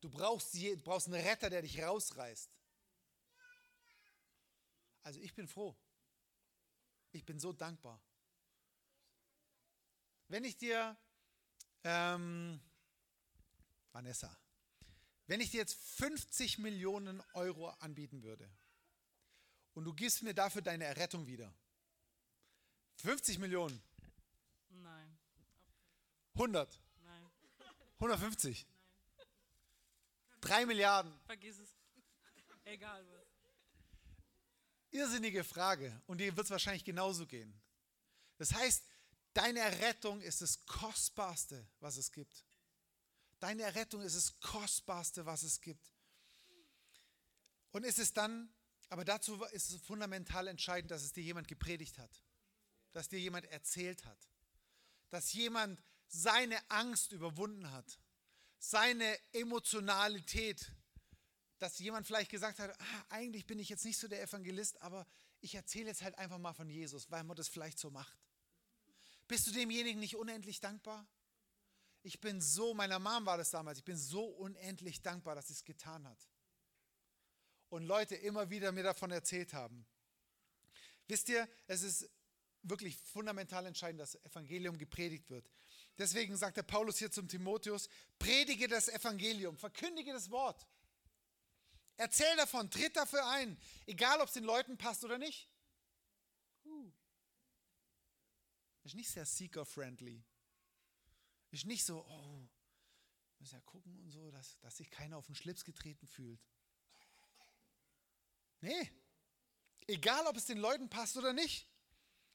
Du 0.00 0.08
brauchst, 0.08 0.54
du 0.54 0.76
brauchst 0.78 1.08
einen 1.08 1.22
Retter, 1.22 1.50
der 1.50 1.60
dich 1.60 1.82
rausreißt. 1.82 2.48
Also 5.02 5.20
ich 5.20 5.34
bin 5.34 5.46
froh. 5.46 5.76
Ich 7.12 7.26
bin 7.26 7.38
so 7.38 7.52
dankbar. 7.52 8.00
Wenn 10.28 10.44
ich 10.44 10.56
dir 10.56 10.96
ähm, 11.88 12.60
Vanessa, 13.92 14.36
wenn 15.26 15.40
ich 15.40 15.50
dir 15.50 15.58
jetzt 15.58 15.74
50 15.96 16.58
Millionen 16.58 17.22
Euro 17.32 17.68
anbieten 17.80 18.22
würde 18.22 18.48
und 19.72 19.84
du 19.84 19.94
gibst 19.94 20.22
mir 20.22 20.34
dafür 20.34 20.60
deine 20.60 20.84
Errettung 20.84 21.26
wieder. 21.26 21.54
50 22.96 23.38
Millionen. 23.38 23.80
Nein. 24.68 25.18
100. 26.34 26.80
Nein. 27.04 27.30
150. 27.94 28.66
Nein. 29.16 29.26
3 30.40 30.66
Milliarden. 30.66 31.12
Vergiss 31.26 31.58
es. 31.58 31.74
Egal 32.64 33.06
was. 33.08 33.26
Irrsinnige 34.90 35.44
Frage. 35.44 36.02
Und 36.06 36.18
dir 36.18 36.36
wird 36.36 36.44
es 36.44 36.50
wahrscheinlich 36.50 36.84
genauso 36.84 37.26
gehen. 37.26 37.58
Das 38.36 38.52
heißt, 38.52 38.84
Deine 39.38 39.60
Errettung 39.60 40.20
ist 40.20 40.42
das 40.42 40.66
Kostbarste, 40.66 41.64
was 41.78 41.96
es 41.96 42.10
gibt. 42.10 42.44
Deine 43.38 43.62
Errettung 43.62 44.02
ist 44.02 44.16
das 44.16 44.40
Kostbarste, 44.40 45.26
was 45.26 45.44
es 45.44 45.60
gibt. 45.60 45.92
Und 47.70 47.84
ist 47.84 48.00
es 48.00 48.12
dann, 48.12 48.52
aber 48.88 49.04
dazu 49.04 49.40
ist 49.52 49.70
es 49.70 49.80
fundamental 49.80 50.48
entscheidend, 50.48 50.90
dass 50.90 51.04
es 51.04 51.12
dir 51.12 51.22
jemand 51.22 51.46
gepredigt 51.46 51.98
hat, 51.98 52.10
dass 52.90 53.08
dir 53.08 53.20
jemand 53.20 53.46
erzählt 53.46 54.04
hat, 54.06 54.18
dass 55.10 55.32
jemand 55.32 55.80
seine 56.08 56.58
Angst 56.68 57.12
überwunden 57.12 57.70
hat, 57.70 58.00
seine 58.58 59.16
Emotionalität, 59.32 60.68
dass 61.60 61.78
jemand 61.78 62.08
vielleicht 62.08 62.32
gesagt 62.32 62.58
hat, 62.58 62.76
ah, 62.80 63.04
eigentlich 63.10 63.46
bin 63.46 63.60
ich 63.60 63.68
jetzt 63.68 63.84
nicht 63.84 63.98
so 63.98 64.08
der 64.08 64.20
Evangelist, 64.20 64.82
aber 64.82 65.06
ich 65.40 65.54
erzähle 65.54 65.86
jetzt 65.86 66.02
halt 66.02 66.18
einfach 66.18 66.38
mal 66.38 66.54
von 66.54 66.68
Jesus, 66.68 67.08
weil 67.12 67.22
man 67.22 67.36
das 67.36 67.46
vielleicht 67.46 67.78
so 67.78 67.92
macht. 67.92 68.18
Bist 69.28 69.46
du 69.46 69.52
demjenigen 69.52 70.00
nicht 70.00 70.16
unendlich 70.16 70.60
dankbar? 70.60 71.06
Ich 72.02 72.20
bin 72.20 72.40
so, 72.40 72.72
meiner 72.74 72.98
Mom 72.98 73.26
war 73.26 73.36
das 73.36 73.50
damals, 73.50 73.78
ich 73.78 73.84
bin 73.84 73.98
so 73.98 74.24
unendlich 74.24 75.02
dankbar, 75.02 75.34
dass 75.34 75.48
sie 75.48 75.52
es 75.52 75.64
getan 75.64 76.08
hat. 76.08 76.18
Und 77.68 77.84
Leute 77.84 78.14
immer 78.16 78.48
wieder 78.48 78.72
mir 78.72 78.82
davon 78.82 79.10
erzählt 79.10 79.52
haben. 79.52 79.86
Wisst 81.06 81.28
ihr, 81.28 81.46
es 81.66 81.82
ist 81.82 82.08
wirklich 82.62 82.96
fundamental 82.96 83.66
entscheidend, 83.66 84.00
dass 84.00 84.12
das 84.12 84.24
Evangelium 84.24 84.78
gepredigt 84.78 85.28
wird. 85.28 85.50
Deswegen 85.98 86.36
sagt 86.36 86.56
der 86.56 86.62
Paulus 86.62 86.98
hier 86.98 87.10
zum 87.10 87.28
Timotheus, 87.28 87.88
predige 88.18 88.68
das 88.68 88.88
Evangelium, 88.88 89.58
verkündige 89.58 90.12
das 90.12 90.30
Wort. 90.30 90.66
Erzähl 91.96 92.36
davon, 92.36 92.70
tritt 92.70 92.96
dafür 92.96 93.26
ein, 93.26 93.58
egal 93.86 94.20
ob 94.20 94.28
es 94.28 94.34
den 94.34 94.44
Leuten 94.44 94.78
passt 94.78 95.04
oder 95.04 95.18
nicht. 95.18 95.48
Ist 98.88 98.94
nicht 98.94 99.10
sehr 99.10 99.26
seeker-friendly. 99.26 100.24
Ist 101.50 101.66
nicht 101.66 101.84
so, 101.84 102.06
oh, 102.06 102.48
muss 103.38 103.52
ja 103.52 103.60
gucken 103.60 104.00
und 104.00 104.08
so, 104.08 104.30
dass, 104.30 104.58
dass 104.60 104.78
sich 104.78 104.90
keiner 104.90 105.18
auf 105.18 105.26
den 105.26 105.34
Schlips 105.34 105.62
getreten 105.62 106.06
fühlt. 106.06 106.40
Nee. 108.62 108.90
Egal, 109.86 110.26
ob 110.26 110.38
es 110.38 110.46
den 110.46 110.56
Leuten 110.56 110.88
passt 110.88 111.18
oder 111.18 111.34
nicht. 111.34 111.68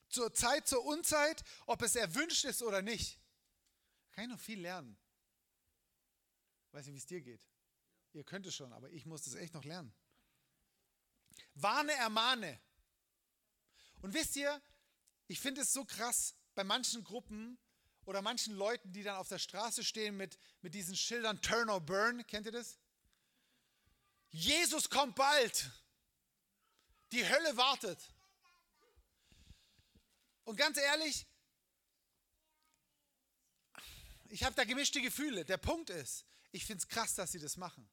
Zur 0.09 0.31
Zeit, 0.31 0.67
zur 0.67 0.85
Unzeit, 0.85 1.43
ob 1.65 1.81
es 1.81 1.95
erwünscht 1.95 2.45
ist 2.45 2.61
oder 2.61 2.83
nicht. 2.83 3.19
Kann 4.11 4.25
ich 4.25 4.29
noch 4.29 4.39
viel 4.39 4.61
lernen. 4.61 4.95
Weiß 6.71 6.85
nicht, 6.85 6.93
wie 6.93 6.99
es 6.99 7.07
dir 7.07 7.21
geht. 7.21 7.43
Ihr 8.11 8.23
könnt 8.23 8.45
es 8.45 8.53
schon, 8.53 8.71
aber 8.73 8.91
ich 8.91 9.07
muss 9.07 9.23
das 9.23 9.33
echt 9.33 9.55
noch 9.55 9.63
lernen. 9.63 9.91
Warne, 11.55 11.93
ermahne. 11.93 12.61
Und 14.03 14.13
wisst 14.13 14.35
ihr, 14.35 14.61
ich 15.25 15.39
finde 15.39 15.61
es 15.61 15.73
so 15.73 15.83
krass, 15.83 16.35
bei 16.55 16.63
manchen 16.63 17.03
Gruppen 17.03 17.57
oder 18.05 18.21
manchen 18.21 18.55
Leuten, 18.55 18.91
die 18.91 19.03
dann 19.03 19.15
auf 19.15 19.27
der 19.27 19.39
Straße 19.39 19.83
stehen 19.83 20.17
mit, 20.17 20.37
mit 20.61 20.73
diesen 20.73 20.95
Schildern 20.95 21.41
Turn 21.41 21.69
or 21.69 21.81
Burn, 21.81 22.25
kennt 22.27 22.45
ihr 22.45 22.51
das? 22.51 22.79
Jesus 24.29 24.89
kommt 24.89 25.15
bald. 25.15 25.69
Die 27.11 27.27
Hölle 27.27 27.55
wartet. 27.55 27.99
Und 30.45 30.57
ganz 30.57 30.77
ehrlich, 30.77 31.25
ich 34.29 34.43
habe 34.43 34.55
da 34.55 34.63
gemischte 34.63 35.01
Gefühle. 35.01 35.45
Der 35.45 35.57
Punkt 35.57 35.89
ist, 35.89 36.25
ich 36.51 36.65
finde 36.65 36.81
es 36.81 36.87
krass, 36.87 37.15
dass 37.15 37.31
sie 37.31 37.39
das 37.39 37.55
machen. 37.55 37.89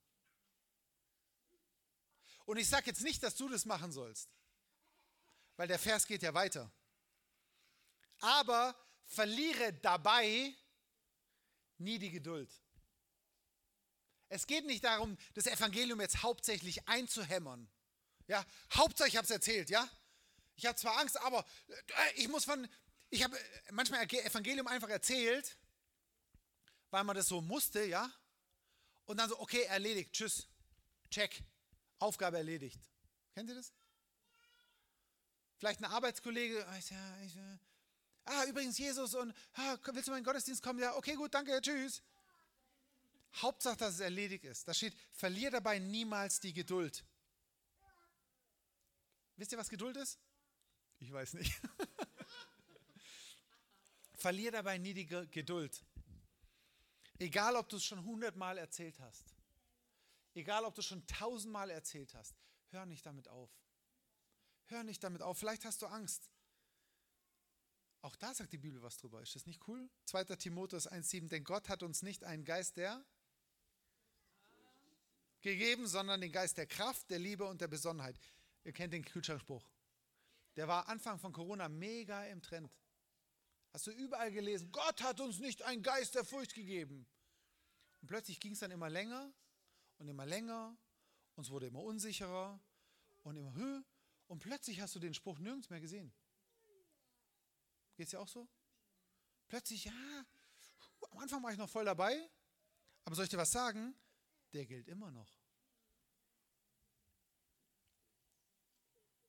Und 2.46 2.56
ich 2.56 2.68
sage 2.68 2.86
jetzt 2.86 3.02
nicht, 3.02 3.22
dass 3.22 3.36
du 3.36 3.48
das 3.48 3.64
machen 3.64 3.92
sollst, 3.92 4.28
weil 5.56 5.68
der 5.68 5.78
Vers 5.78 6.06
geht 6.06 6.22
ja 6.22 6.34
weiter 6.34 6.72
aber 8.20 8.74
verliere 9.06 9.72
dabei 9.72 10.54
nie 11.78 11.98
die 11.98 12.10
Geduld. 12.10 12.50
Es 14.28 14.46
geht 14.46 14.64
nicht 14.64 14.84
darum, 14.84 15.16
das 15.34 15.46
Evangelium 15.46 16.00
jetzt 16.00 16.22
hauptsächlich 16.22 16.86
einzuhämmern. 16.88 17.68
Ja, 18.28 18.46
Hauptsache 18.74 19.08
ich 19.08 19.16
habe 19.16 19.24
es 19.24 19.30
erzählt, 19.30 19.70
ja? 19.70 19.88
Ich 20.54 20.66
habe 20.66 20.76
zwar 20.76 20.98
Angst, 20.98 21.20
aber 21.20 21.44
äh, 21.66 22.12
ich 22.14 22.28
muss 22.28 22.44
von, 22.44 22.68
ich 23.08 23.24
habe 23.24 23.36
manchmal 23.72 24.04
Evangelium 24.04 24.68
einfach 24.68 24.88
erzählt, 24.88 25.58
weil 26.90 27.02
man 27.02 27.16
das 27.16 27.26
so 27.26 27.40
musste, 27.40 27.84
ja? 27.84 28.12
Und 29.06 29.16
dann 29.16 29.28
so, 29.28 29.40
okay, 29.40 29.62
erledigt, 29.62 30.12
tschüss, 30.12 30.46
check, 31.10 31.42
Aufgabe 31.98 32.36
erledigt. 32.36 32.80
Kennt 33.34 33.48
ihr 33.48 33.56
das? 33.56 33.72
Vielleicht 35.58 35.80
ein 35.80 35.86
Arbeitskollege, 35.86 36.64
ja, 36.90 37.18
ich, 37.22 37.36
äh, 37.36 37.58
Ah, 38.32 38.44
übrigens 38.44 38.78
Jesus 38.78 39.16
und 39.16 39.34
ah, 39.54 39.76
willst 39.92 40.06
du 40.06 40.12
in 40.12 40.18
meinen 40.18 40.24
Gottesdienst 40.24 40.62
kommen? 40.62 40.78
Ja, 40.78 40.94
okay, 40.94 41.16
gut, 41.16 41.34
danke, 41.34 41.60
tschüss. 41.60 42.00
Hauptsache, 43.34 43.76
dass 43.76 43.94
es 43.94 44.00
erledigt 44.00 44.44
ist. 44.44 44.68
Da 44.68 44.72
steht, 44.72 44.94
verlier 45.10 45.50
dabei 45.50 45.80
niemals 45.80 46.38
die 46.38 46.52
Geduld. 46.52 47.04
Wisst 49.36 49.50
ihr, 49.50 49.58
was 49.58 49.68
Geduld 49.68 49.96
ist? 49.96 50.20
Ich 51.00 51.12
weiß 51.12 51.34
nicht. 51.34 51.52
verlier 54.14 54.52
dabei 54.52 54.78
nie 54.78 54.94
die 54.94 55.06
Geduld. 55.06 55.84
Egal, 57.18 57.56
ob 57.56 57.68
du 57.68 57.78
es 57.78 57.84
schon 57.84 58.04
hundertmal 58.04 58.58
erzählt 58.58 59.00
hast. 59.00 59.34
Egal, 60.34 60.64
ob 60.64 60.76
du 60.76 60.82
es 60.82 60.86
schon 60.86 61.04
tausendmal 61.08 61.70
erzählt 61.70 62.14
hast. 62.14 62.36
Hör 62.68 62.86
nicht 62.86 63.04
damit 63.04 63.26
auf. 63.26 63.50
Hör 64.66 64.84
nicht 64.84 65.02
damit 65.02 65.20
auf. 65.20 65.36
Vielleicht 65.36 65.64
hast 65.64 65.82
du 65.82 65.86
Angst. 65.86 66.30
Auch 68.02 68.16
da 68.16 68.32
sagt 68.32 68.52
die 68.52 68.58
Bibel 68.58 68.80
was 68.82 68.96
drüber. 68.96 69.20
Ist 69.20 69.34
das 69.34 69.46
nicht 69.46 69.66
cool? 69.68 69.88
2. 70.06 70.24
Timotheus 70.36 70.90
1,7. 70.90 71.28
Denn 71.28 71.44
Gott 71.44 71.68
hat 71.68 71.82
uns 71.82 72.02
nicht 72.02 72.24
einen 72.24 72.44
Geist 72.44 72.76
der 72.76 73.04
gegeben, 75.42 75.86
sondern 75.86 76.20
den 76.20 76.32
Geist 76.32 76.58
der 76.58 76.66
Kraft, 76.66 77.10
der 77.10 77.18
Liebe 77.18 77.46
und 77.46 77.60
der 77.60 77.68
Besonnenheit. 77.68 78.18
Ihr 78.64 78.72
kennt 78.72 78.92
den 78.92 79.04
Kühlschrankspruch. 79.04 79.66
Der 80.56 80.68
war 80.68 80.88
Anfang 80.88 81.18
von 81.18 81.32
Corona 81.32 81.68
mega 81.68 82.24
im 82.26 82.42
Trend. 82.42 82.70
Hast 83.72 83.86
du 83.86 83.92
überall 83.92 84.32
gelesen, 84.32 84.72
Gott 84.72 85.02
hat 85.02 85.20
uns 85.20 85.38
nicht 85.38 85.62
einen 85.62 85.82
Geist 85.82 86.14
der 86.14 86.24
Furcht 86.24 86.54
gegeben. 86.54 87.06
Und 88.00 88.08
plötzlich 88.08 88.40
ging 88.40 88.52
es 88.52 88.58
dann 88.58 88.70
immer 88.70 88.90
länger 88.90 89.32
und 89.98 90.08
immer 90.08 90.26
länger. 90.26 90.76
Uns 91.36 91.50
wurde 91.50 91.66
immer 91.66 91.82
unsicherer 91.82 92.60
und 93.22 93.36
immer 93.36 93.54
höher. 93.54 93.84
Und 94.26 94.40
plötzlich 94.40 94.80
hast 94.80 94.94
du 94.94 94.98
den 94.98 95.14
Spruch 95.14 95.38
nirgends 95.38 95.70
mehr 95.70 95.80
gesehen. 95.80 96.12
Geht 98.00 98.06
es 98.06 98.12
dir 98.12 98.20
auch 98.20 98.28
so? 98.28 98.48
Plötzlich, 99.46 99.84
ja, 99.84 100.24
am 101.10 101.18
Anfang 101.18 101.42
war 101.42 101.52
ich 101.52 101.58
noch 101.58 101.68
voll 101.68 101.84
dabei. 101.84 102.18
Aber 103.04 103.14
soll 103.14 103.24
ich 103.24 103.30
dir 103.30 103.36
was 103.36 103.52
sagen? 103.52 103.94
Der 104.54 104.64
gilt 104.64 104.88
immer 104.88 105.10
noch. 105.10 105.38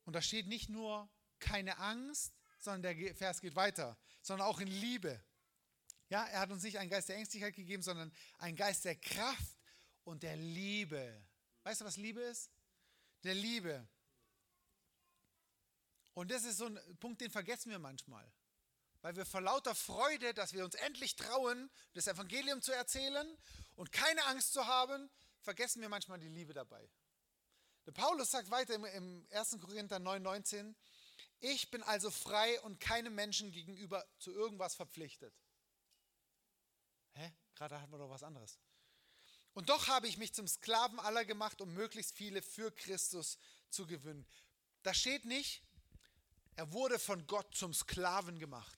Und 0.06 0.14
da 0.14 0.22
steht 0.22 0.48
nicht 0.48 0.70
nur 0.70 1.10
keine 1.40 1.80
Angst, 1.80 2.34
sondern 2.60 2.96
der 2.96 3.14
Vers 3.14 3.42
geht 3.42 3.58
weiter, 3.58 3.98
sondern 4.22 4.48
auch 4.48 4.62
in 4.62 4.70
Liebe. 4.70 5.22
Ja, 6.08 6.24
er 6.28 6.40
hat 6.40 6.52
uns 6.52 6.64
nicht 6.64 6.80
einen 6.80 6.90
Geist 6.90 7.10
der 7.10 7.18
Ängstlichkeit 7.18 7.54
gegeben, 7.54 7.84
sondern 7.84 8.10
einen 8.38 8.56
Geist 8.56 8.86
der 8.86 8.96
Kraft 8.96 9.58
und 10.06 10.24
der 10.24 10.38
Liebe. 10.38 11.28
Weißt 11.64 11.82
du, 11.82 11.86
was 11.86 11.98
Liebe 11.98 12.22
ist? 12.22 12.50
Der 13.26 13.34
Liebe. 13.34 13.86
Und 16.14 16.32
das 16.32 16.46
ist 16.46 16.56
so 16.56 16.68
ein 16.68 16.80
Punkt, 17.02 17.20
den 17.20 17.32
vergessen 17.32 17.70
wir 17.70 17.80
manchmal. 17.80 18.32
Weil 19.02 19.16
wir 19.16 19.26
vor 19.26 19.42
lauter 19.42 19.74
Freude, 19.74 20.34
dass 20.34 20.54
wir 20.54 20.64
uns 20.64 20.76
endlich 20.76 21.16
trauen, 21.16 21.70
das 21.94 22.08
Evangelium 22.08 22.62
zu 22.62 22.72
erzählen 22.72 23.38
und 23.76 23.92
keine 23.92 24.24
Angst 24.26 24.54
zu 24.54 24.68
haben, 24.68 25.10
vergessen 25.42 25.82
wir 25.82 25.90
manchmal 25.90 26.20
die 26.20 26.30
Liebe 26.30 26.54
dabei. 26.54 26.88
Der 27.86 27.92
Paulus 27.94 28.30
sagt 28.30 28.52
weiter 28.52 28.76
im, 28.76 29.28
1. 29.32 29.58
Korinther 29.60 29.98
9,19, 29.98 30.76
ich 31.40 31.72
bin 31.72 31.82
also 31.82 32.12
frei 32.12 32.62
und 32.62 32.80
keinem 32.80 33.16
Menschen 33.16 33.52
gegenüber 33.52 34.06
zu 34.20 34.32
irgendwas 34.32 34.76
verpflichtet. 34.76 35.34
Hä? 37.14 37.34
Gerade 37.56 37.82
hatten 37.82 37.92
wir 37.92 37.98
doch 37.98 38.12
was 38.12 38.22
anderes. 38.22 38.60
Und 39.54 39.70
doch 39.70 39.88
habe 39.88 40.08
ich 40.08 40.18
mich 40.18 40.34
zum 40.34 40.48
Sklaven 40.48 41.00
aller 41.00 41.26
gemacht, 41.26 41.60
um 41.60 41.74
möglichst 41.74 42.14
viele 42.16 42.42
für 42.42 42.72
Christus 42.72 43.38
zu 43.70 43.88
gewinnen. 43.88 44.26
Da 44.84 44.94
steht 44.94 45.26
nicht, 45.26 45.64
er 46.56 46.72
wurde 46.72 47.00
von 47.00 47.26
Gott 47.28 47.56
zum 47.56 47.74
Sklaven 47.74 48.40
gemacht. 48.40 48.78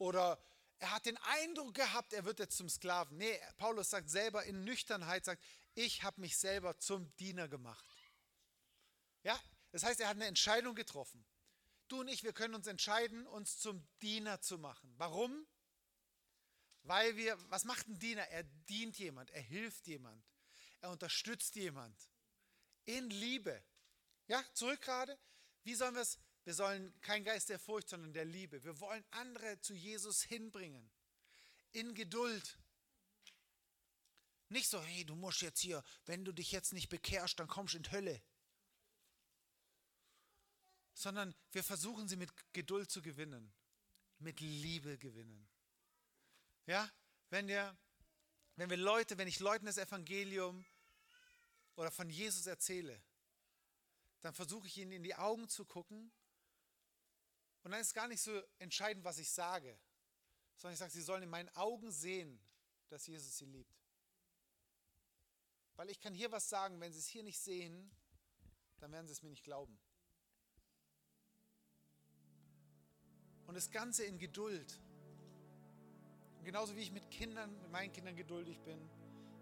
Oder 0.00 0.42
er 0.78 0.92
hat 0.92 1.04
den 1.04 1.18
Eindruck 1.18 1.74
gehabt, 1.74 2.14
er 2.14 2.24
wird 2.24 2.38
jetzt 2.38 2.56
zum 2.56 2.70
Sklaven. 2.70 3.18
Nee, 3.18 3.38
Paulus 3.58 3.90
sagt 3.90 4.08
selber 4.08 4.44
in 4.44 4.64
Nüchternheit, 4.64 5.26
sagt, 5.26 5.42
ich 5.74 6.02
habe 6.02 6.22
mich 6.22 6.38
selber 6.38 6.78
zum 6.78 7.14
Diener 7.16 7.48
gemacht. 7.48 7.84
Ja, 9.22 9.38
das 9.72 9.84
heißt, 9.84 10.00
er 10.00 10.08
hat 10.08 10.16
eine 10.16 10.24
Entscheidung 10.24 10.74
getroffen. 10.74 11.22
Du 11.88 12.00
und 12.00 12.08
ich, 12.08 12.24
wir 12.24 12.32
können 12.32 12.54
uns 12.54 12.66
entscheiden, 12.66 13.26
uns 13.26 13.58
zum 13.58 13.86
Diener 14.00 14.40
zu 14.40 14.56
machen. 14.56 14.90
Warum? 14.96 15.46
Weil 16.84 17.16
wir, 17.16 17.36
was 17.50 17.64
macht 17.64 17.86
ein 17.86 17.98
Diener? 17.98 18.26
Er 18.28 18.44
dient 18.44 18.98
jemand, 18.98 19.30
er 19.32 19.42
hilft 19.42 19.86
jemand, 19.86 20.24
er 20.80 20.90
unterstützt 20.90 21.56
jemand. 21.56 21.94
In 22.86 23.10
Liebe. 23.10 23.62
Ja, 24.28 24.42
zurück 24.54 24.80
gerade. 24.80 25.18
Wie 25.62 25.74
sollen 25.74 25.94
wir 25.94 26.02
es? 26.02 26.18
Wir 26.44 26.54
sollen 26.54 26.92
kein 27.00 27.24
Geist 27.24 27.48
der 27.48 27.58
Furcht, 27.58 27.88
sondern 27.88 28.12
der 28.12 28.24
Liebe. 28.24 28.62
Wir 28.64 28.80
wollen 28.80 29.04
andere 29.10 29.60
zu 29.60 29.74
Jesus 29.74 30.22
hinbringen. 30.22 30.90
In 31.72 31.94
Geduld. 31.94 32.58
Nicht 34.48 34.68
so, 34.68 34.82
hey, 34.82 35.04
du 35.04 35.14
musst 35.14 35.42
jetzt 35.42 35.60
hier, 35.60 35.84
wenn 36.06 36.24
du 36.24 36.32
dich 36.32 36.50
jetzt 36.50 36.72
nicht 36.72 36.88
bekehrst, 36.88 37.38
dann 37.38 37.46
kommst 37.46 37.74
du 37.74 37.78
in 37.78 37.82
die 37.84 37.90
Hölle 37.92 38.22
sondern 41.00 41.34
wir 41.52 41.64
versuchen 41.64 42.08
sie 42.08 42.16
mit 42.16 42.30
Geduld 42.52 42.90
zu 42.90 43.00
gewinnen, 43.00 43.52
mit 44.18 44.40
Liebe 44.40 44.98
gewinnen. 44.98 45.48
Ja, 46.66 46.90
wenn 47.30 47.48
wir, 47.48 47.76
wenn 48.56 48.68
wir 48.68 48.76
Leute, 48.76 49.16
wenn 49.16 49.26
ich 49.26 49.40
Leuten 49.40 49.64
das 49.64 49.78
Evangelium 49.78 50.64
oder 51.76 51.90
von 51.90 52.10
Jesus 52.10 52.46
erzähle, 52.46 53.02
dann 54.20 54.34
versuche 54.34 54.66
ich 54.66 54.76
ihnen 54.76 54.92
in 54.92 55.02
die 55.02 55.14
Augen 55.14 55.48
zu 55.48 55.64
gucken 55.64 56.12
und 57.62 57.72
dann 57.72 57.80
ist 57.80 57.94
gar 57.94 58.08
nicht 58.08 58.22
so 58.22 58.42
entscheidend, 58.58 59.04
was 59.04 59.18
ich 59.18 59.30
sage, 59.30 59.78
sondern 60.56 60.74
ich 60.74 60.78
sage, 60.78 60.92
sie 60.92 61.02
sollen 61.02 61.22
in 61.22 61.28
meinen 61.28 61.48
Augen 61.56 61.90
sehen, 61.90 62.40
dass 62.88 63.06
Jesus 63.06 63.36
sie 63.36 63.46
liebt. 63.46 63.80
Weil 65.76 65.90
ich 65.90 66.00
kann 66.00 66.14
hier 66.14 66.30
was 66.32 66.48
sagen, 66.48 66.80
wenn 66.80 66.92
sie 66.92 66.98
es 66.98 67.06
hier 67.06 67.22
nicht 67.22 67.38
sehen, 67.38 67.90
dann 68.78 68.92
werden 68.92 69.06
sie 69.06 69.12
es 69.12 69.22
mir 69.22 69.30
nicht 69.30 69.44
glauben. 69.44 69.78
Und 73.46 73.54
das 73.54 73.70
Ganze 73.70 74.04
in 74.04 74.18
Geduld. 74.18 74.80
Und 76.38 76.44
genauso 76.44 76.76
wie 76.76 76.80
ich 76.80 76.92
mit 76.92 77.10
Kindern, 77.10 77.60
mit 77.62 77.70
meinen 77.70 77.92
Kindern 77.92 78.16
geduldig 78.16 78.60
bin, 78.60 78.78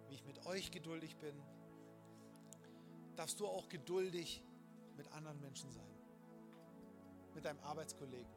wie 0.08 0.14
ich 0.14 0.24
mit 0.24 0.44
euch 0.46 0.70
geduldig 0.70 1.16
bin, 1.18 1.40
darfst 3.16 3.38
du 3.40 3.46
auch 3.46 3.68
geduldig 3.68 4.42
mit 4.96 5.08
anderen 5.08 5.40
Menschen 5.40 5.70
sein. 5.70 5.97
Mit 7.34 7.44
deinem 7.44 7.60
Arbeitskollegen, 7.60 8.32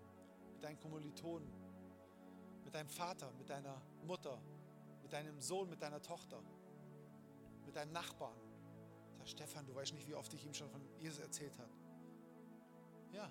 mit 0.54 0.64
deinen 0.64 0.80
Kommilitonen, 0.80 1.50
mit 2.64 2.76
deinem 2.76 2.90
Vater, 2.90 3.32
mit 3.38 3.50
deiner 3.50 3.82
Mutter, 4.04 4.40
mit 5.02 5.12
deinem 5.12 5.42
Sohn, 5.42 5.70
mit 5.70 5.82
deiner 5.82 6.02
Tochter, 6.02 6.42
mit 7.66 7.76
deinem 7.76 7.92
Nachbarn. 7.92 8.38
Sag 9.18 9.28
Stefan, 9.28 9.66
du 9.66 9.76
weißt 9.76 9.94
nicht, 9.94 10.08
wie 10.08 10.16
oft 10.16 10.34
ich 10.34 10.46
ihm 10.46 10.54
schon 10.54 10.70
von 10.70 10.82
Jesus 11.00 11.20
erzählt 11.20 11.58
habe. 11.58 11.72
Ja, 13.12 13.30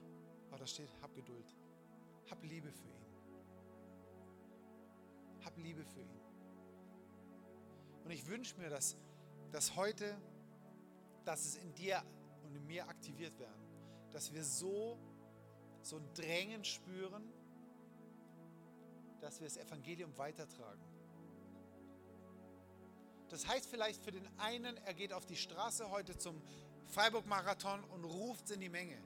aber 0.49 0.59
da 0.59 0.66
steht, 0.66 0.90
hab 1.01 1.14
Geduld. 1.14 1.55
Hab 2.31 2.42
Liebe 2.44 2.70
für 2.70 2.88
ihn. 2.88 3.07
Hab 5.44 5.57
Liebe 5.57 5.85
für 5.85 6.01
ihn. 6.01 6.20
Und 8.05 8.11
ich 8.11 8.27
wünsche 8.27 8.57
mir, 8.59 8.68
dass, 8.68 8.96
dass 9.53 9.75
heute, 9.77 10.20
dass 11.25 11.44
es 11.44 11.57
in 11.57 11.75
dir 11.75 12.03
und 12.44 12.55
in 12.55 12.66
mir 12.66 12.88
aktiviert 12.88 13.38
werden. 13.38 13.62
Dass 14.11 14.33
wir 14.33 14.44
so, 14.44 14.99
so 15.83 15.97
ein 15.97 16.14
Drängen 16.14 16.64
spüren, 16.64 17.23
dass 19.21 19.40
wir 19.40 19.47
das 19.47 19.57
Evangelium 19.57 20.16
weitertragen. 20.16 20.81
Das 23.29 23.47
heißt 23.47 23.71
vielleicht 23.71 24.03
für 24.03 24.11
den 24.11 24.29
einen, 24.38 24.77
er 24.79 24.95
geht 24.95 25.12
auf 25.12 25.25
die 25.25 25.37
Straße 25.37 25.90
heute 25.90 26.19
zum 26.19 26.40
Freiburg-Marathon 26.88 27.85
und 27.85 28.05
ruft 28.05 28.51
in 28.51 28.61
die 28.61 28.69
Menge. 28.69 28.99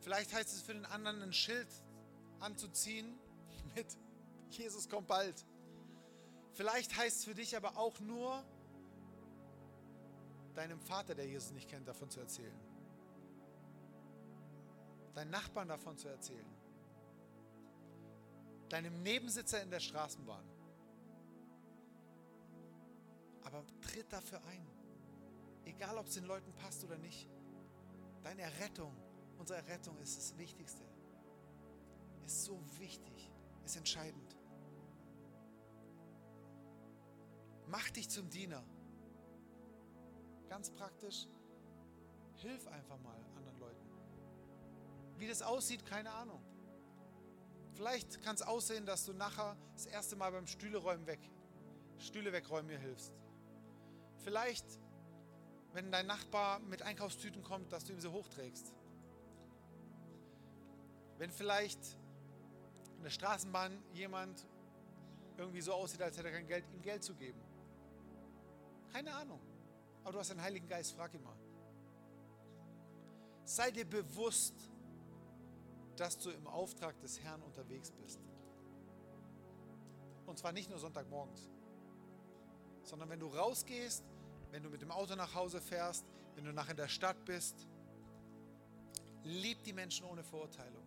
Vielleicht 0.00 0.32
heißt 0.32 0.54
es 0.54 0.62
für 0.62 0.72
den 0.72 0.86
anderen 0.86 1.22
ein 1.22 1.32
Schild 1.32 1.68
anzuziehen 2.40 3.18
mit 3.74 3.86
Jesus 4.50 4.88
kommt 4.88 5.08
bald. 5.08 5.44
Vielleicht 6.52 6.96
heißt 6.96 7.18
es 7.18 7.24
für 7.24 7.34
dich 7.34 7.56
aber 7.56 7.76
auch 7.76 8.00
nur, 8.00 8.42
deinem 10.54 10.80
Vater, 10.80 11.14
der 11.14 11.26
Jesus 11.26 11.52
nicht 11.52 11.68
kennt, 11.68 11.86
davon 11.86 12.10
zu 12.10 12.18
erzählen. 12.20 12.58
Deinen 15.18 15.32
Nachbarn 15.32 15.66
davon 15.66 15.98
zu 15.98 16.06
erzählen. 16.06 16.46
Deinem 18.68 19.02
Nebensitzer 19.02 19.60
in 19.62 19.70
der 19.70 19.80
Straßenbahn. 19.80 20.44
Aber 23.42 23.64
tritt 23.80 24.12
dafür 24.12 24.40
ein. 24.44 24.64
Egal, 25.64 25.98
ob 25.98 26.06
es 26.06 26.14
den 26.14 26.24
Leuten 26.24 26.52
passt 26.54 26.84
oder 26.84 26.96
nicht. 26.98 27.28
Deine 28.22 28.42
Errettung 28.42 28.94
Unsere 29.38 29.64
Rettung 29.68 29.96
ist 29.98 30.16
das 30.18 30.36
Wichtigste. 30.36 30.82
Ist 32.26 32.44
so 32.44 32.60
wichtig, 32.78 33.30
ist 33.64 33.76
entscheidend. 33.76 34.36
Mach 37.66 37.88
dich 37.90 38.08
zum 38.08 38.28
Diener. 38.28 38.62
Ganz 40.48 40.70
praktisch, 40.70 41.28
hilf 42.36 42.66
einfach 42.66 42.98
mal. 43.00 43.27
Wie 45.18 45.26
das 45.26 45.42
aussieht, 45.42 45.84
keine 45.84 46.10
Ahnung. 46.12 46.40
Vielleicht 47.74 48.22
kann 48.22 48.34
es 48.34 48.42
aussehen, 48.42 48.86
dass 48.86 49.04
du 49.04 49.12
nachher 49.12 49.56
das 49.74 49.86
erste 49.86 50.16
Mal 50.16 50.32
beim 50.32 50.46
Stühleräumen 50.46 51.06
weg, 51.06 51.20
Stühle 51.98 52.32
wegräumen 52.32 52.66
mir 52.66 52.78
hilfst. 52.78 53.12
Vielleicht, 54.24 54.66
wenn 55.72 55.90
dein 55.90 56.06
Nachbar 56.06 56.60
mit 56.60 56.82
Einkaufstüten 56.82 57.42
kommt, 57.42 57.72
dass 57.72 57.84
du 57.84 57.92
ihm 57.92 58.00
sie 58.00 58.10
hochträgst. 58.10 58.72
Wenn 61.18 61.30
vielleicht 61.30 61.80
in 62.96 63.02
der 63.02 63.10
Straßenbahn 63.10 63.80
jemand 63.92 64.46
irgendwie 65.36 65.60
so 65.60 65.72
aussieht, 65.72 66.02
als 66.02 66.16
hätte 66.16 66.28
er 66.28 66.34
kein 66.34 66.46
Geld, 66.46 66.64
ihm 66.74 66.82
Geld 66.82 67.02
zu 67.04 67.14
geben. 67.14 67.40
Keine 68.92 69.14
Ahnung. 69.14 69.40
Aber 70.02 70.12
du 70.12 70.18
hast 70.18 70.30
den 70.30 70.40
Heiligen 70.40 70.66
Geist, 70.66 70.92
frag 70.92 71.14
ihn 71.14 71.22
mal. 71.22 71.36
Sei 73.44 73.70
dir 73.70 73.84
bewusst, 73.84 74.54
dass 75.98 76.18
du 76.18 76.30
im 76.30 76.46
Auftrag 76.46 76.98
des 77.00 77.20
Herrn 77.20 77.42
unterwegs 77.42 77.90
bist. 77.90 78.20
Und 80.26 80.38
zwar 80.38 80.52
nicht 80.52 80.70
nur 80.70 80.78
Sonntagmorgens, 80.78 81.48
sondern 82.82 83.08
wenn 83.08 83.20
du 83.20 83.28
rausgehst, 83.28 84.04
wenn 84.50 84.62
du 84.62 84.70
mit 84.70 84.80
dem 84.80 84.90
Auto 84.90 85.14
nach 85.14 85.34
Hause 85.34 85.60
fährst, 85.60 86.04
wenn 86.34 86.44
du 86.44 86.52
nach 86.52 86.68
in 86.68 86.76
der 86.76 86.88
Stadt 86.88 87.24
bist. 87.24 87.66
Lieb 89.24 89.62
die 89.64 89.72
Menschen 89.72 90.06
ohne 90.06 90.22
Verurteilung. 90.22 90.86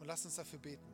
Und 0.00 0.06
lass 0.06 0.24
uns 0.24 0.34
dafür 0.34 0.58
beten. 0.58 0.85